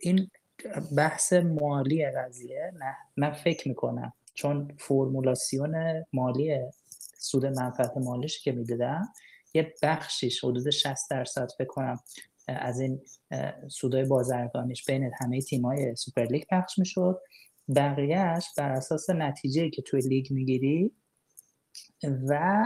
این 0.00 0.30
بحث 0.96 1.32
مالی 1.32 2.10
قضیه 2.10 2.72
نه 2.78 2.96
من 3.16 3.32
فکر 3.32 3.68
می‌کنم. 3.68 4.12
چون 4.34 4.74
فرمولاسیون 4.78 6.04
مالی 6.12 6.58
سود 7.18 7.46
منفعت 7.46 7.96
مالیش 7.96 8.42
که 8.42 8.52
می‌دادم 8.52 9.08
یه 9.54 9.74
بخشیش 9.82 10.44
حدود 10.44 10.70
60 10.70 11.10
درصد 11.10 11.50
فکر 11.58 11.68
کنم 11.68 12.00
از 12.48 12.80
این 12.80 13.00
سودای 13.68 14.04
بازرگانیش 14.04 14.84
بین 14.84 15.10
همه 15.20 15.40
تیمای 15.40 15.94
سوپر 15.96 16.24
لیگ 16.24 16.42
پخش 16.50 16.78
می‌شد. 16.78 17.20
بقیهش 17.76 18.46
بر 18.56 18.72
اساس 18.72 19.10
نتیجه 19.10 19.70
که 19.70 19.82
توی 19.82 20.00
لیگ 20.00 20.32
می‌گیری 20.32 20.92
و 22.28 22.62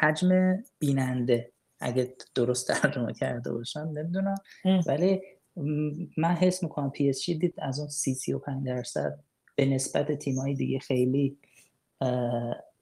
حجم 0.00 0.62
بیننده. 0.78 1.52
اگه 1.80 2.14
درست 2.34 2.72
ترجمه 2.72 3.12
کرده 3.12 3.52
باشم 3.52 3.92
نمی‌دونم. 3.94 4.34
ولی 4.86 5.20
من 6.16 6.34
حس 6.34 6.62
می‌کنم 6.62 6.90
پی 6.90 7.08
اس 7.08 7.26
دید 7.26 7.54
از 7.58 7.78
اون 7.78 7.88
سی 7.88 8.14
سی 8.14 8.32
و 8.32 8.38
پنج 8.38 8.66
درصد 8.66 9.18
به 9.56 9.66
نسبت 9.66 10.12
تیمایی 10.12 10.54
دیگه 10.54 10.78
خیلی 10.78 11.38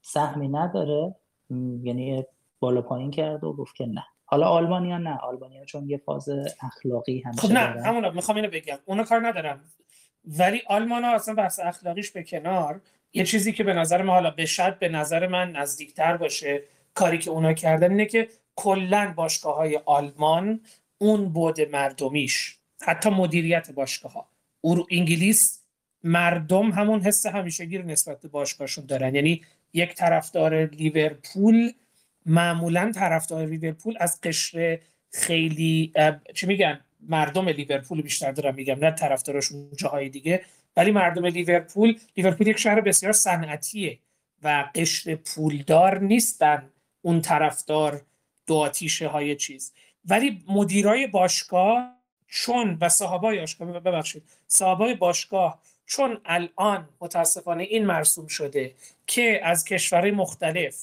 سهمی 0.01 0.47
نداره. 0.47 1.15
یعنی 1.83 2.23
بالا 2.59 2.81
پایین 2.81 3.11
کرد 3.11 3.43
و 3.43 3.53
گفت 3.53 3.75
که 3.75 3.85
نه. 3.85 4.03
حالا 4.33 4.47
آلمانیا 4.47 4.97
نه 4.97 5.17
آلمانیا 5.17 5.65
چون 5.65 5.89
یه 5.89 5.97
فاز 5.97 6.29
اخلاقی 6.61 7.19
همیشه 7.19 7.41
خب 7.41 7.51
نه 7.51 7.59
همون 7.59 8.13
می‌خوام 8.15 8.35
اینو 8.35 8.49
بگم. 8.49 8.77
اونا 8.85 9.03
کار 9.03 9.27
ندارم. 9.27 9.59
ولی 10.25 10.61
آلمان 10.67 11.03
ها 11.03 11.15
اصلا 11.15 11.33
بحث 11.33 11.59
اخلاقیش 11.59 12.11
به 12.11 12.23
کنار. 12.23 12.81
یه 13.13 13.23
چیزی 13.23 13.51
که 13.51 13.63
به 13.63 13.73
نظر 13.73 14.01
من 14.01 14.13
حالا 14.13 14.31
به 14.31 14.45
شد 14.45 14.79
به 14.79 14.89
نظر 14.89 15.27
من 15.27 15.51
نزدیکتر 15.51 16.17
باشه 16.17 16.61
کاری 16.93 17.17
که 17.17 17.31
اونا 17.31 17.53
کردن 17.53 17.91
اینه 17.91 18.05
که 18.05 18.29
کلا 18.55 19.13
باشگاه 19.15 19.55
های 19.55 19.79
آلمان 19.85 20.59
اون 20.97 21.29
بود 21.29 21.61
مردمیش 21.61 22.57
حتی 22.81 23.09
مدیریت 23.09 23.71
باشگاه 23.71 24.11
ها 24.11 24.27
انگلیس 24.91 25.63
مردم 26.03 26.71
همون 26.71 27.01
حس 27.01 27.25
همیشگی 27.25 27.77
رو 27.77 27.85
نسبت 27.85 28.21
به 28.21 28.27
باشگاهشون 28.27 28.85
دارن. 28.85 29.15
یعنی 29.15 29.41
یک 29.73 29.95
طرفدار 29.95 30.65
لیورپول 30.65 31.71
معمولا 32.25 32.91
طرفدار 32.95 33.45
لیورپول 33.45 33.97
از 33.99 34.21
قشر 34.21 34.79
خیلی 35.11 35.93
چی 36.33 36.45
میگن؟ 36.45 36.79
مردم 37.07 37.49
لیورپول 37.49 38.01
بیشتر 38.01 38.31
دارم 38.31 38.55
میگم 38.55 38.79
نه 38.79 38.91
طرفدارشون 38.91 39.69
جاهای 39.77 40.09
دیگه. 40.09 40.41
ولی 40.77 40.91
مردم 40.91 41.25
لیورپول 41.25 41.99
لیورپول 42.17 42.47
یک 42.47 42.59
شهر 42.59 42.81
بسیار 42.81 43.13
صنعتیه 43.13 43.99
و 44.43 44.69
قشر 44.75 45.15
پولدار 45.15 45.99
نیستن 45.99 46.69
اون 47.01 47.21
طرفدار 47.21 48.01
دو 48.47 48.55
آتیشه 48.55 49.07
های 49.07 49.35
چیز. 49.35 49.73
ولی 50.05 50.43
مدیرای 50.47 51.07
باشگاه 51.07 51.95
چون 52.27 52.77
و 52.81 52.89
صاحبای 52.89 53.39
باشگاه 53.39 53.79
ببخشید 53.79 54.23
صاحبای 54.47 54.95
باشگاه 54.95 55.61
چون 55.85 56.21
الان 56.25 56.89
متاسفانه 57.01 57.63
این 57.63 57.85
مرسوم 57.85 58.27
شده 58.27 58.75
که 59.07 59.39
از 59.43 59.65
کشورهای 59.65 60.11
مختلف 60.11 60.75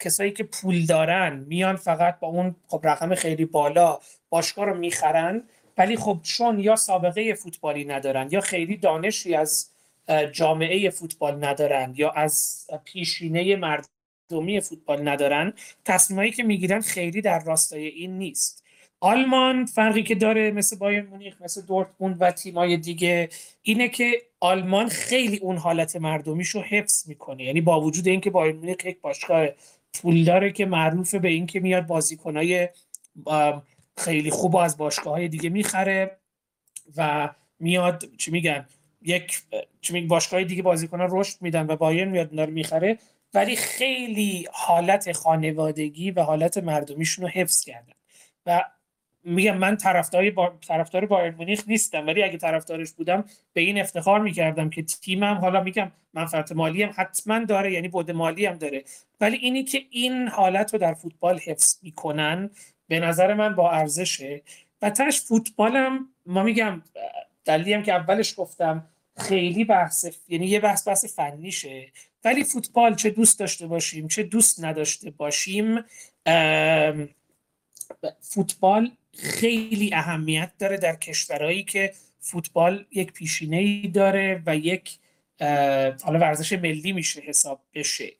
کسایی 0.00 0.32
که 0.32 0.44
پول 0.44 0.86
دارن 0.86 1.44
میان 1.48 1.76
فقط 1.76 2.18
با 2.18 2.28
اون 2.28 2.56
خب 2.68 2.80
رقم 2.84 3.14
خیلی 3.14 3.44
بالا 3.44 3.98
باشگاه 4.30 4.64
رو 4.64 4.78
می‌خرن 4.78 5.42
ولی 5.78 5.96
خب 5.96 6.18
چون 6.22 6.58
یا 6.58 6.76
سابقه 6.76 7.34
فوتبالی 7.34 7.84
ندارن 7.84 8.28
یا 8.30 8.40
خیلی 8.40 8.76
دانشی 8.76 9.34
از 9.34 9.70
جامعه 10.32 10.90
فوتبال 10.90 11.44
ندارن 11.44 11.94
یا 11.96 12.10
از 12.10 12.66
پیشینه 12.84 13.56
مردمی 13.56 14.60
فوتبال 14.60 15.08
ندارن 15.08 15.52
تصمیمایی 15.84 16.30
که 16.30 16.42
می‌گیرن 16.42 16.80
خیلی 16.80 17.22
در 17.22 17.44
راستای 17.44 17.86
این 17.86 18.18
نیست. 18.18 18.64
آلمان 19.00 19.66
فرقی 19.66 20.02
که 20.02 20.14
داره 20.14 20.50
مثل 20.50 20.76
بایر 20.78 21.02
مونیخ 21.02 21.42
مثل 21.42 21.62
دورتموند 21.62 22.16
و 22.20 22.30
تیمای 22.30 22.76
دیگه 22.76 23.28
اینه 23.62 23.88
که 23.88 24.22
آلمان 24.40 24.88
خیلی 24.88 25.36
اون 25.36 25.56
حالت 25.56 25.96
مردمیش 25.96 26.48
رو 26.48 26.60
حفظ 26.60 27.08
می‌کنه. 27.08 27.44
یعنی 27.44 27.60
با 27.60 27.80
وجود 27.80 28.08
اینکه 28.08 28.30
بایر 28.30 28.54
مونیخ 28.54 28.84
یک 28.84 29.00
باشگاه 29.00 29.48
پول 29.94 30.24
داره 30.24 30.52
که 30.52 30.66
معروف 30.66 31.14
به 31.14 31.28
اینکه 31.28 31.60
میاد 31.60 31.86
بازیکنای 31.86 32.68
خیلی 33.96 34.30
خوب 34.30 34.56
از 34.56 34.76
باشگاه 34.76 35.14
های 35.14 35.28
دیگه 35.28 35.50
می‌خره 35.50 36.16
و 36.96 37.30
میاد 37.58 38.04
چی 38.16 38.30
میگن 38.30 38.66
یک 39.02 39.42
چی 39.80 39.92
میگن 39.92 40.08
باشگاه 40.08 40.44
دیگه 40.44 40.62
بازیکن 40.62 41.00
رشد 41.00 41.36
میدن 41.40 41.66
و 41.66 41.76
بایر 41.76 42.04
میاد 42.04 42.28
اونا 42.30 42.44
رو 42.44 42.52
می‌خره. 42.52 42.98
ولی 43.34 43.56
خیلی 43.56 44.48
حالت 44.52 45.12
خانوادگی 45.12 46.10
و 46.10 46.22
حالت 46.22 46.58
مردمیشون 46.58 47.24
رو 47.24 47.30
حفظ 47.30 47.64
کردن. 47.64 47.92
و 48.46 48.64
میگم 49.24 49.56
من 49.56 49.76
طرفدار 49.76 50.30
با... 50.30 50.58
طرفدار 50.68 51.06
بایر 51.06 51.34
مونیخ 51.34 51.64
نیستم 51.66 52.06
ولی 52.06 52.22
اگه 52.22 52.38
طرفدارش 52.38 52.92
بودم 52.92 53.24
به 53.52 53.60
این 53.60 53.80
افتخار 53.80 54.20
می‌کردم 54.20 54.70
که 54.70 54.82
تیمم 54.82 55.34
حالا 55.34 55.62
میگم 55.62 55.92
منفعت 56.14 56.52
مالی 56.52 56.82
هم 56.82 56.92
حتما 56.96 57.44
داره 57.44 57.72
یعنی 57.72 57.88
بود 57.88 58.10
مالی 58.10 58.46
هم 58.46 58.54
داره. 58.54 58.84
ولی 59.20 59.36
اینی 59.36 59.64
که 59.64 59.82
این 59.90 60.28
حالت 60.28 60.72
رو 60.72 60.78
در 60.78 60.94
فوتبال 60.94 61.38
حفظ 61.38 61.78
می‌کنن 61.82 62.50
به 62.88 63.00
نظر 63.00 63.34
من 63.34 63.54
با 63.54 63.70
ارزشه. 63.70 64.42
و 64.82 64.90
تش 64.90 65.20
فوتبالم 65.20 66.08
ما 66.26 66.42
میگم 66.42 66.82
دلیلی 67.44 67.72
هم 67.72 67.82
که 67.82 67.92
اولش 67.92 68.34
گفتم 68.36 68.86
خیلی 69.16 69.64
بحث 69.64 70.06
یعنی 70.28 70.46
یه 70.46 70.60
بحث 70.60 70.88
بحث 70.88 71.16
فنیشه. 71.16 71.92
ولی 72.24 72.44
فوتبال 72.44 72.94
چه 72.94 73.10
دوست 73.10 73.38
داشته 73.38 73.66
باشیم 73.66 74.08
چه 74.08 74.22
دوست 74.22 74.64
نداشته 74.64 75.10
باشیم 75.10 75.84
فوتبال 78.20 78.90
خیلی 79.18 79.94
اهمیت 79.94 80.50
داره 80.58 80.76
در 80.76 80.96
کشورهایی 80.96 81.62
که 81.62 81.92
فوتبال 82.20 82.84
یک 82.90 83.12
پیشینه 83.12 83.56
ای 83.56 83.88
داره 83.88 84.42
و 84.46 84.56
یک 84.56 84.98
حالا 86.02 86.18
ورزش 86.18 86.52
ملی 86.52 86.92
میشه 86.92 87.20
حساب 87.20 87.60
بشه. 87.74 88.12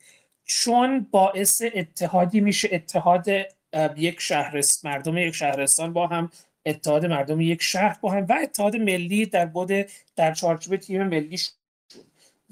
چون 0.44 1.06
باعث 1.10 1.62
اتحادی 1.74 2.40
میشه 2.40 2.68
اتحاد 2.72 3.26
یک 3.96 4.20
شهرستان 4.20 4.92
مردم 4.92 5.16
یک 5.16 5.34
شهرستان 5.34 5.92
با 5.92 6.06
هم 6.06 6.30
اتحاد 6.66 7.06
مردم 7.06 7.40
یک 7.40 7.62
شهر 7.62 7.98
با 8.00 8.10
هم 8.10 8.26
و 8.28 8.38
اتحاد 8.42 8.76
ملی 8.76 9.26
در 9.26 9.46
بود 9.46 9.70
در 10.16 10.34
چارچوب 10.34 10.76
تیم 10.76 11.02
ملی 11.02 11.38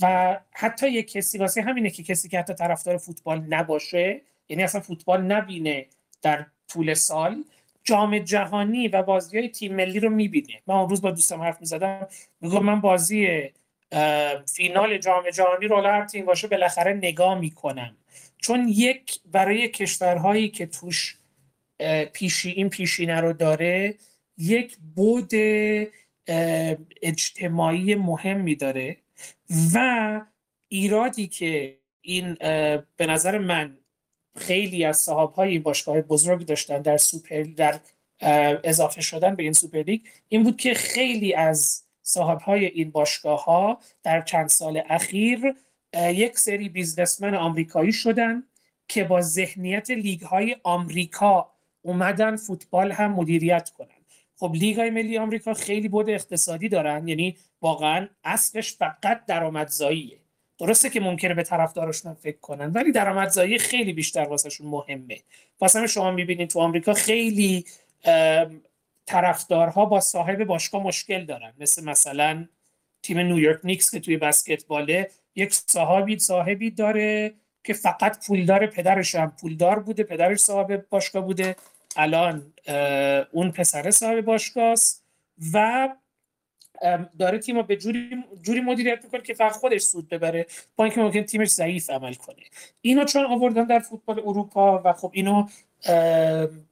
و 0.03 0.37
حتی 0.53 0.89
یک 0.89 1.13
کسی 1.13 1.39
واسه 1.39 1.63
همینه 1.63 1.91
که 1.91 2.03
کسی 2.03 2.29
که 2.29 2.39
حتی 2.39 2.55
طرفدار 2.55 2.97
فوتبال 2.97 3.41
نباشه 3.49 4.21
یعنی 4.49 4.63
اصلا 4.63 4.81
فوتبال 4.81 5.23
نبینه 5.23 5.87
در 6.23 6.47
طول 6.69 6.95
سال 6.95 7.45
جام 7.87 8.19
جهانی 8.19 8.89
و 8.89 9.03
بازی 9.03 9.39
های 9.39 9.49
تیم 9.49 9.75
ملی 9.75 10.01
رو 10.01 10.11
می‌بینه. 10.11 10.63
من 10.67 10.75
اون 10.75 10.89
روز 10.89 11.03
با 11.03 11.11
دوستم 11.11 11.43
حرف 11.43 11.61
می‌زدم. 11.61 12.09
میگم 12.41 12.63
من 12.63 12.81
بازی 12.81 13.51
فینال 14.55 14.99
جام 14.99 15.31
جهانی 15.31 15.67
رو 15.67 15.81
هر 15.81 16.05
تیم 16.05 16.25
باشه 16.25 16.49
بالاخره 16.49 16.93
نگاه 16.93 17.39
می‌کنم. 17.39 17.97
چون 18.39 18.69
یک 18.69 19.21
برای 19.25 19.69
کشورهایی 19.69 20.49
که 20.49 20.67
توش 20.67 21.19
پیشی 22.13 22.51
این 22.51 22.69
پیشینه 22.69 23.21
رو 23.21 23.33
داره 23.33 23.95
یک 24.39 24.77
بود 24.97 25.31
اجتماعی 27.03 27.95
مهمی 27.95 28.55
داره 28.55 28.97
و 29.75 30.21
ایرادی 30.69 31.27
که 31.27 31.79
این 32.01 32.35
به 32.97 33.07
نظر 33.09 33.39
من 33.39 33.79
خیلی 34.37 34.85
از 34.85 34.97
صاحب 34.97 35.33
های 35.33 35.59
باشگاه 35.59 36.01
بزرگ 36.01 36.47
داشتن 36.47 36.83
در 36.83 36.97
سوپر 36.97 37.43
در 37.43 37.81
اضافه 38.65 39.01
شدن 39.01 39.35
به 39.35 39.43
این 39.43 39.53
سوپر 39.53 39.83
لیگ. 39.83 40.01
این 40.29 40.43
بود 40.43 40.57
که 40.57 40.75
خیلی 40.75 41.35
از 41.35 41.83
صاحب 42.03 42.41
های 42.41 42.67
این 42.67 42.91
باشگاه 42.91 43.45
ها 43.45 43.79
در 44.03 44.23
چند 44.23 44.49
سال 44.49 44.83
اخیر 44.89 45.55
یک 45.97 46.39
سری 46.39 46.69
businessman 46.69 47.35
آمریکایی 47.35 47.93
شدن 47.93 48.43
که 48.89 49.05
با 49.05 49.21
ذهنیت 49.21 49.91
لیگ 49.91 50.21
های 50.21 50.57
آمریکا 50.63 51.51
اومدن 51.83 52.37
فوتبال 52.37 52.93
هم 52.93 53.13
مدیریت 53.13 53.71
کنن. 53.71 53.89
خب 54.37 54.53
لیگ 54.55 54.77
های 54.77 54.91
ملی 54.91 55.19
آمریکا 55.19 55.55
خیلی 55.55 55.89
بعد 55.89 56.11
اقتصادی 56.11 56.69
دارن 56.69 57.09
یعنی 57.09 57.37
واقعا 57.63 58.09
اصلش 58.25 58.73
فقط 58.73 59.27
درآمدزاییه. 59.27 60.19
درسته 60.59 60.91
که 60.91 61.01
ممکنه 61.01 61.35
به 61.35 61.43
طرفدارشون 61.43 62.15
فکر 62.15 62.39
کنن 62.39 62.73
ولی 62.73 62.93
درآمدزایی 62.93 63.59
خیلی 63.59 63.93
بیشتر 63.93 64.25
واسهشون 64.25 64.67
مهمه. 64.67 65.21
واسه 65.61 65.87
شما 65.87 66.11
می‌بینید 66.11 66.51
تو 66.51 66.61
آمریکا 66.61 66.95
خیلی 66.95 67.65
طرفدارها 69.07 69.85
با 69.85 70.01
صاحب 70.01 70.45
باشگاه 70.45 70.83
مشکل 70.83 71.25
دارن. 71.25 71.53
مثل 71.61 71.85
مثلا 71.85 72.49
تیم 73.03 73.19
نیویورک 73.19 73.61
نیکس 73.65 73.91
که 73.91 74.01
توی 74.01 74.17
بسکتباله 74.17 75.11
یک 75.35 75.55
صاحبی 75.55 76.19
صاحبی 76.19 76.71
داره 76.71 77.35
که 77.65 77.73
فقط 77.73 78.27
پولدار 78.27 78.67
پدرش 78.67 79.15
هم 79.15 79.33
پولدار 79.41 79.79
بوده 79.79 80.03
پدرش 80.03 80.39
صاحب 80.39 80.87
باشگاه 80.91 81.25
بوده. 81.25 81.57
الان 81.97 82.53
اون 83.33 83.51
پسر 83.51 83.91
صاحب 83.91 84.21
باشگاه 84.21 84.75
و 85.53 85.89
داره 87.19 87.39
تیم 87.39 87.57
رو 87.57 87.63
به 87.63 87.77
جوری, 87.77 88.25
جوری 88.43 88.61
مدیریت 88.61 89.05
می‌کنه 89.05 89.21
که 89.21 89.35
فقط 89.35 89.53
خودش 89.53 89.81
سود 89.81 90.09
ببره 90.09 90.47
با 90.77 90.85
اینکه 90.85 91.01
ممکن 91.01 91.23
تیمش 91.23 91.49
ضعیف 91.49 91.91
عمل 91.91 92.15
کنه. 92.15 92.43
اینو 92.83 93.05
چون 93.05 93.25
آوردن 93.25 93.65
در 93.65 93.79
فوتبال 93.79 94.21
اروپا 94.21 94.83
و 94.85 94.93
خب 94.93 95.11
اینو 95.15 95.49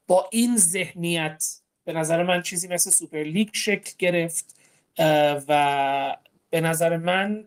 با 0.07 0.28
این 0.30 0.57
ذهنیت 0.57 1.44
به 1.84 1.92
نظر 1.92 2.22
من 2.22 2.42
چیزی 2.42 2.68
مثل 2.68 2.90
سوپر 2.90 3.22
لیگ 3.22 3.48
شکل 3.52 3.92
گرفت 3.98 4.57
و 5.48 6.16
به 6.50 6.61
نظر 6.61 6.96
من 6.96 7.44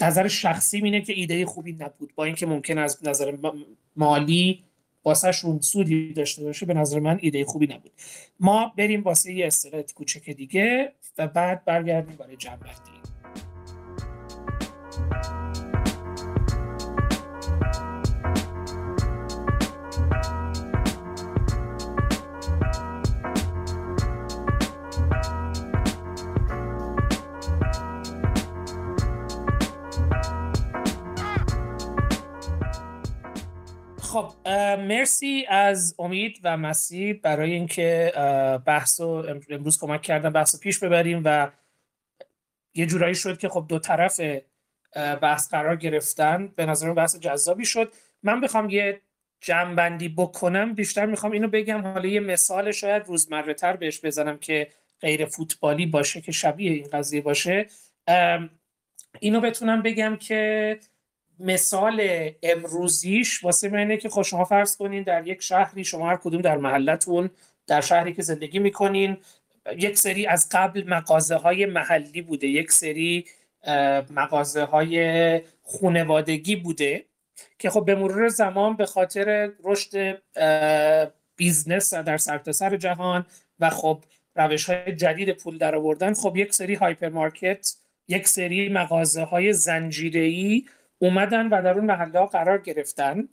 نظر 0.00 0.28
شخصی 0.28 0.76
اینه 0.76 1.00
که 1.00 1.12
ایده 1.12 1.46
خوبی 1.46 1.72
نبود. 1.72 2.12
با 2.14 2.24
اینکه 2.24 2.46
ممکن 2.46 2.78
از 2.78 2.98
نظر 3.02 3.36
مالی 3.96 4.64
واسهشون 5.04 5.60
سودی 5.60 6.12
داشته 6.12 6.44
باشه 6.44 6.66
به 6.66 6.74
نظر 6.74 6.98
من 6.98 7.18
ایده 7.22 7.44
خوبی 7.44 7.66
نبود. 7.66 7.92
ما 8.40 8.72
بریم 8.76 9.02
واسه 9.02 9.32
یه 9.32 9.46
استرات 9.46 9.92
کوچک 9.92 10.30
دیگه. 10.30 10.92
و 11.18 11.28
بعد 11.28 11.64
برگردیم 11.64 12.16
برای 12.16 12.36
جنبندی 12.36 13.11
خب 34.12 34.48
مرسی 34.78 35.46
از 35.48 35.94
امید 35.98 36.40
و 36.44 36.56
مسیح 36.56 37.20
برای 37.22 37.52
اینکه 37.52 38.12
بحث 38.66 39.00
رو 39.00 39.26
امروز 39.50 39.80
کمک 39.80 40.02
کردن 40.02 40.30
بحث 40.30 40.54
رو 40.54 40.60
پیش 40.60 40.78
ببریم 40.78 41.22
و 41.24 41.50
یه 42.74 42.86
جورایی 42.86 43.14
شد 43.14 43.38
که 43.38 43.48
خب 43.48 43.64
دو 43.68 43.78
طرف 43.78 44.20
بحث 44.94 45.50
قرار 45.50 45.76
گرفتن. 45.76 46.46
به 46.56 46.66
نظر 46.66 46.92
بحث 46.92 47.16
جذابی 47.16 47.64
شد. 47.64 47.92
من 48.22 48.40
بخوام 48.40 48.70
یه 48.70 49.00
جمعبندی 49.40 50.08
بکنم 50.08 50.74
بیشتر 50.74 51.06
می‌خوام 51.06 51.32
اینو 51.32 51.48
بگم. 51.48 51.82
حالا 51.82 52.08
یه 52.08 52.20
مثال 52.20 52.72
شاید 52.72 53.06
روزمره 53.06 53.54
تر 53.54 53.76
بهش 53.76 54.00
بزنم 54.04 54.38
که 54.38 54.68
غیر 55.00 55.24
فوتبالی 55.24 55.86
باشه 55.86 56.20
که 56.20 56.32
شبیه 56.32 56.72
این 56.72 56.88
قضیه 56.92 57.20
باشه. 57.20 57.66
اینو 59.20 59.40
بتونم 59.40 59.82
بگم 59.82 60.16
که 60.16 60.78
مثال 61.38 62.30
امروزیش 62.42 63.44
واسه 63.44 63.76
اینه 63.76 63.96
که 63.96 64.08
خب 64.08 64.22
شما 64.22 64.44
فرض 64.44 64.76
کنین 64.76 65.02
در 65.02 65.26
یک 65.26 65.42
شهری 65.42 65.84
شما 65.84 66.08
هر 66.08 66.16
کدوم 66.16 66.40
در 66.40 66.56
محلتون 66.56 67.30
در 67.66 67.80
شهری 67.80 68.12
که 68.12 68.22
زندگی 68.22 68.58
می‌کنین 68.58 69.16
یک 69.76 69.98
سری 69.98 70.26
از 70.26 70.48
قبل 70.50 70.84
مغازه 70.88 71.36
های 71.36 71.66
محلی 71.66 72.22
بوده 72.22 72.46
یک 72.46 72.72
سری 72.72 73.24
مغازه 74.10 74.64
های 74.64 75.40
خونوادگی 75.62 76.56
بوده 76.56 77.04
که 77.58 77.70
خب 77.70 77.84
به 77.84 77.94
مرور 77.94 78.28
زمان 78.28 78.76
به 78.76 78.86
خاطر 78.86 79.50
رشد 79.64 80.22
business 81.36 81.94
در 81.94 82.16
سرتاسر 82.16 82.70
سر 82.70 82.76
جهان 82.76 83.26
و 83.60 83.70
خب 83.70 84.04
روش 84.36 84.64
های 84.64 84.92
جدید 84.92 85.32
پول 85.32 85.58
در 85.58 85.74
آوردن 85.74 86.14
خب 86.14 86.36
یک 86.36 86.54
سری 86.54 86.74
هایپرمارکت 86.74 87.74
یک 88.08 88.28
سری 88.28 88.68
مغازه 88.68 89.22
های 89.22 89.52
زنجیری 89.52 90.66
اومدن 91.02 91.46
و 91.46 91.62
در 91.62 91.74
اون 91.74 91.84
محله 91.84 92.18
ها 92.18 92.26
قرار 92.26 92.58
گرفتن 92.58 93.28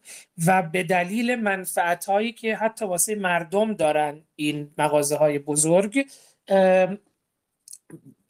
و 0.45 0.61
به 0.61 0.83
دلیل 0.83 1.35
منفعت 1.35 2.05
هایی 2.05 2.31
که 2.31 2.55
حتی 2.55 2.85
واسه 2.85 3.15
مردم 3.15 3.73
دارن 3.73 4.21
این 4.35 4.71
مغازه 4.77 5.15
های 5.15 5.39
بزرگ 5.39 6.05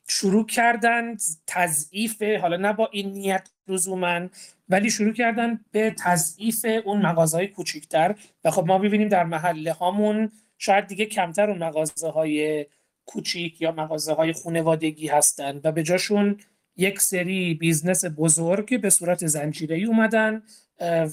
شروع 0.08 0.46
کردن 0.46 1.18
تضعیف 1.48 2.22
حالا 2.24 2.58
نه 2.58 2.74
با 2.74 2.90
این 2.92 3.12
نیت 3.14 3.50
لزوما 3.68 4.28
ولی 4.70 4.90
شروع 4.90 5.14
کردن 5.14 5.60
به 5.72 5.96
تضعیف 6.04 6.66
اون 6.86 7.02
مغازه 7.02 7.38
های 7.38 7.48
کوچیکتر 7.48 8.16
و 8.44 8.52
خب 8.52 8.66
ما 8.68 8.78
ببینیم 8.78 9.08
در 9.08 9.24
محله 9.24 9.74
هامون 9.74 10.32
شاید 10.58 10.88
دیگه 10.88 11.06
کمتر 11.06 11.50
اون 11.50 11.64
مغازه 11.64 12.10
های 12.10 12.66
کوچیک 13.06 13.62
یا 13.62 13.72
مغازه 13.72 14.14
های 14.14 14.34
خونوادگی 14.34 15.08
هستن 15.08 15.62
و 15.64 15.72
به 15.72 15.84
جاشون 15.84 16.38
یک 16.80 17.02
سری 17.02 17.54
business 17.54 18.06
بزرگ 18.18 18.82
به 18.82 18.90
صورت 18.90 19.28
زنجیره 19.28 19.78
اومدن 19.78 20.44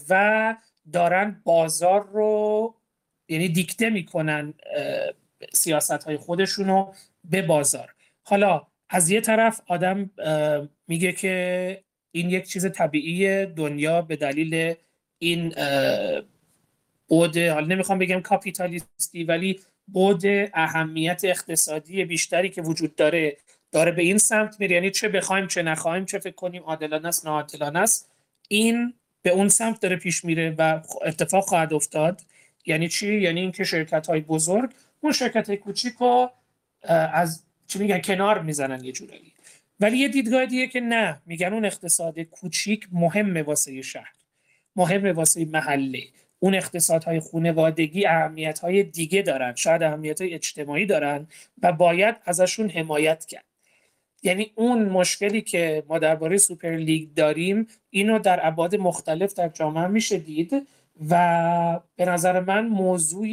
و 0.08 0.56
دارن 0.92 1.40
بازار 1.44 2.08
رو 2.12 2.74
یعنی 3.28 3.48
دیکته 3.48 3.90
می‌کنن 3.90 4.54
سیاست 5.52 6.04
های 6.04 6.16
خودشونو 6.16 6.92
به 7.24 7.42
بازار. 7.42 7.94
حالا 8.22 8.66
از 8.88 9.10
یه 9.10 9.20
طرف 9.20 9.60
آدم 9.66 10.10
میگه 10.88 11.12
که 11.12 11.84
این 12.12 12.30
یک 12.30 12.48
چیز 12.48 12.72
طبیعی 12.72 13.46
دنیا 13.46 14.02
به 14.02 14.16
دلیل 14.16 14.74
این 15.18 15.54
بود 17.08 17.36
حالا 17.36 17.66
نمی‌خوام 17.66 17.98
بگم 17.98 18.20
کاپیتالیستی 18.20 19.24
ولی 19.24 19.60
بود 19.86 20.22
اهمیت 20.54 21.20
اقتصادی 21.24 22.04
بیشتری 22.04 22.48
که 22.48 22.62
وجود 22.62 22.94
داره 22.94 23.36
داره 23.76 23.92
به 23.92 24.02
این 24.02 24.18
سمت 24.18 24.60
میره. 24.60 24.74
یعنی 24.74 24.90
چه 24.90 25.08
بخوایم 25.08 25.46
چه 25.46 25.62
نخواهیم 25.62 26.04
چه 26.04 26.18
فکر 26.18 26.34
کنیم 26.34 26.62
عادلانه 26.62 27.08
است 27.08 27.26
ناعادلانه 27.26 27.78
است. 27.78 28.10
این 28.48 28.94
به 29.22 29.30
اون 29.30 29.48
سمت 29.48 29.80
داره 29.80 29.96
پیش 29.96 30.24
میره 30.24 30.54
و 30.58 30.80
اتفاق 31.04 31.44
خواهد 31.44 31.74
افتاد. 31.74 32.22
یعنی 32.66 32.88
چی؟ 32.88 33.20
یعنی 33.20 33.40
اینکه 33.40 33.64
شرکت 33.64 34.06
های 34.06 34.20
بزرگ 34.20 34.70
اون 35.00 35.12
شرکت 35.12 35.48
های 35.48 35.56
کوچیک 35.56 35.94
رو 35.94 36.30
از 37.12 37.42
چی 37.68 37.78
میگن 37.78 38.00
کنار 38.00 38.42
می‌زنن 38.42 38.84
یه 38.84 38.92
جورایی. 38.92 39.32
ولی 39.80 39.98
یه 39.98 40.08
دیدگاه 40.08 40.46
دیگه 40.46 40.66
که 40.66 40.80
نه. 40.80 41.20
میگن 41.26 41.52
اون 41.52 41.64
اقتصاد 41.64 42.20
کوچیک 42.20 42.88
مهمه 42.92 43.42
واسه 43.42 43.82
شهر. 43.82 44.12
مهمه 44.76 45.12
واسه 45.12 45.44
محله. 45.44 46.02
اون 46.38 46.54
اقتصادهای 46.54 47.20
خانوادگی 47.20 48.06
اهمیت 48.06 48.58
های 48.58 48.82
دیگه 48.82 49.22
دارن. 49.22 49.54
شاید 49.54 49.82
اهمیت 49.82 50.20
های 50.20 50.34
اجتماعی 50.34 50.86
دارن 50.86 51.26
و 51.62 51.72
باید 51.72 52.16
ازشون 52.24 52.70
حمایت 52.70 53.26
کرد. 53.26 53.55
یعنی 54.26 54.52
اون 54.54 54.88
مشکلی 54.88 55.40
که 55.40 55.84
ما 55.88 55.98
درباره 55.98 56.38
سوپر 56.38 56.76
لیگ 56.76 57.08
داریم 57.14 57.66
اینو 57.90 58.18
در 58.18 58.46
ابعاد 58.46 58.76
مختلف 58.76 59.34
در 59.34 59.48
جامعه 59.48 59.86
میشه 59.86 60.18
دید 60.18 60.68
و 61.10 61.80
به 61.96 62.04
نظر 62.04 62.40
من 62.40 62.66
موضوع 62.66 63.28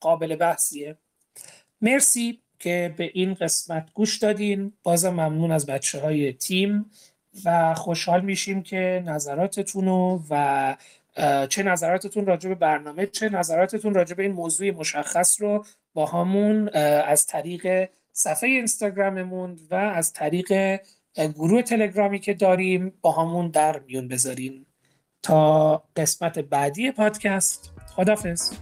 قابل 0.00 0.36
بحثیه. 0.36 0.96
مرسی 1.80 2.40
که 2.58 2.94
به 2.96 3.10
این 3.14 3.34
قسمت 3.34 3.88
گوش 3.94 4.18
دادین. 4.18 4.72
بازم 4.82 5.10
ممنون 5.10 5.52
از 5.52 5.66
بچه 5.66 6.00
های 6.00 6.32
تیم 6.32 6.90
و 7.44 7.74
خوشحال 7.74 8.20
میشیم 8.20 8.62
که 8.62 9.02
نظراتتون 9.06 9.88
و 10.30 10.76
چه 11.48 11.62
نظراتتون 11.62 12.26
راجع 12.26 12.48
به 12.48 12.54
برنامه 12.54 13.06
چه 13.06 13.28
نظراتتون 13.28 13.94
راجع 13.94 14.14
به 14.14 14.22
این 14.22 14.32
موضوع 14.32 14.70
مشخص 14.70 15.40
رو 15.40 15.64
با 15.94 16.06
همون 16.06 16.68
از 16.68 17.26
طریق 17.26 17.88
صفحه 18.18 18.48
اینستاگراممون 18.48 19.58
و 19.70 19.74
از 19.74 20.12
طریق 20.12 20.80
گروه 21.16 21.62
تلگرامی 21.62 22.18
که 22.18 22.34
داریم 22.34 22.92
با 23.00 23.12
همون 23.12 23.48
در 23.48 23.78
میون 23.78 24.08
بذاریم. 24.08 24.66
تا 25.22 25.76
قسمت 25.96 26.38
بعدی 26.38 26.90
پادکست 26.90 27.72
خدافز 27.86 28.52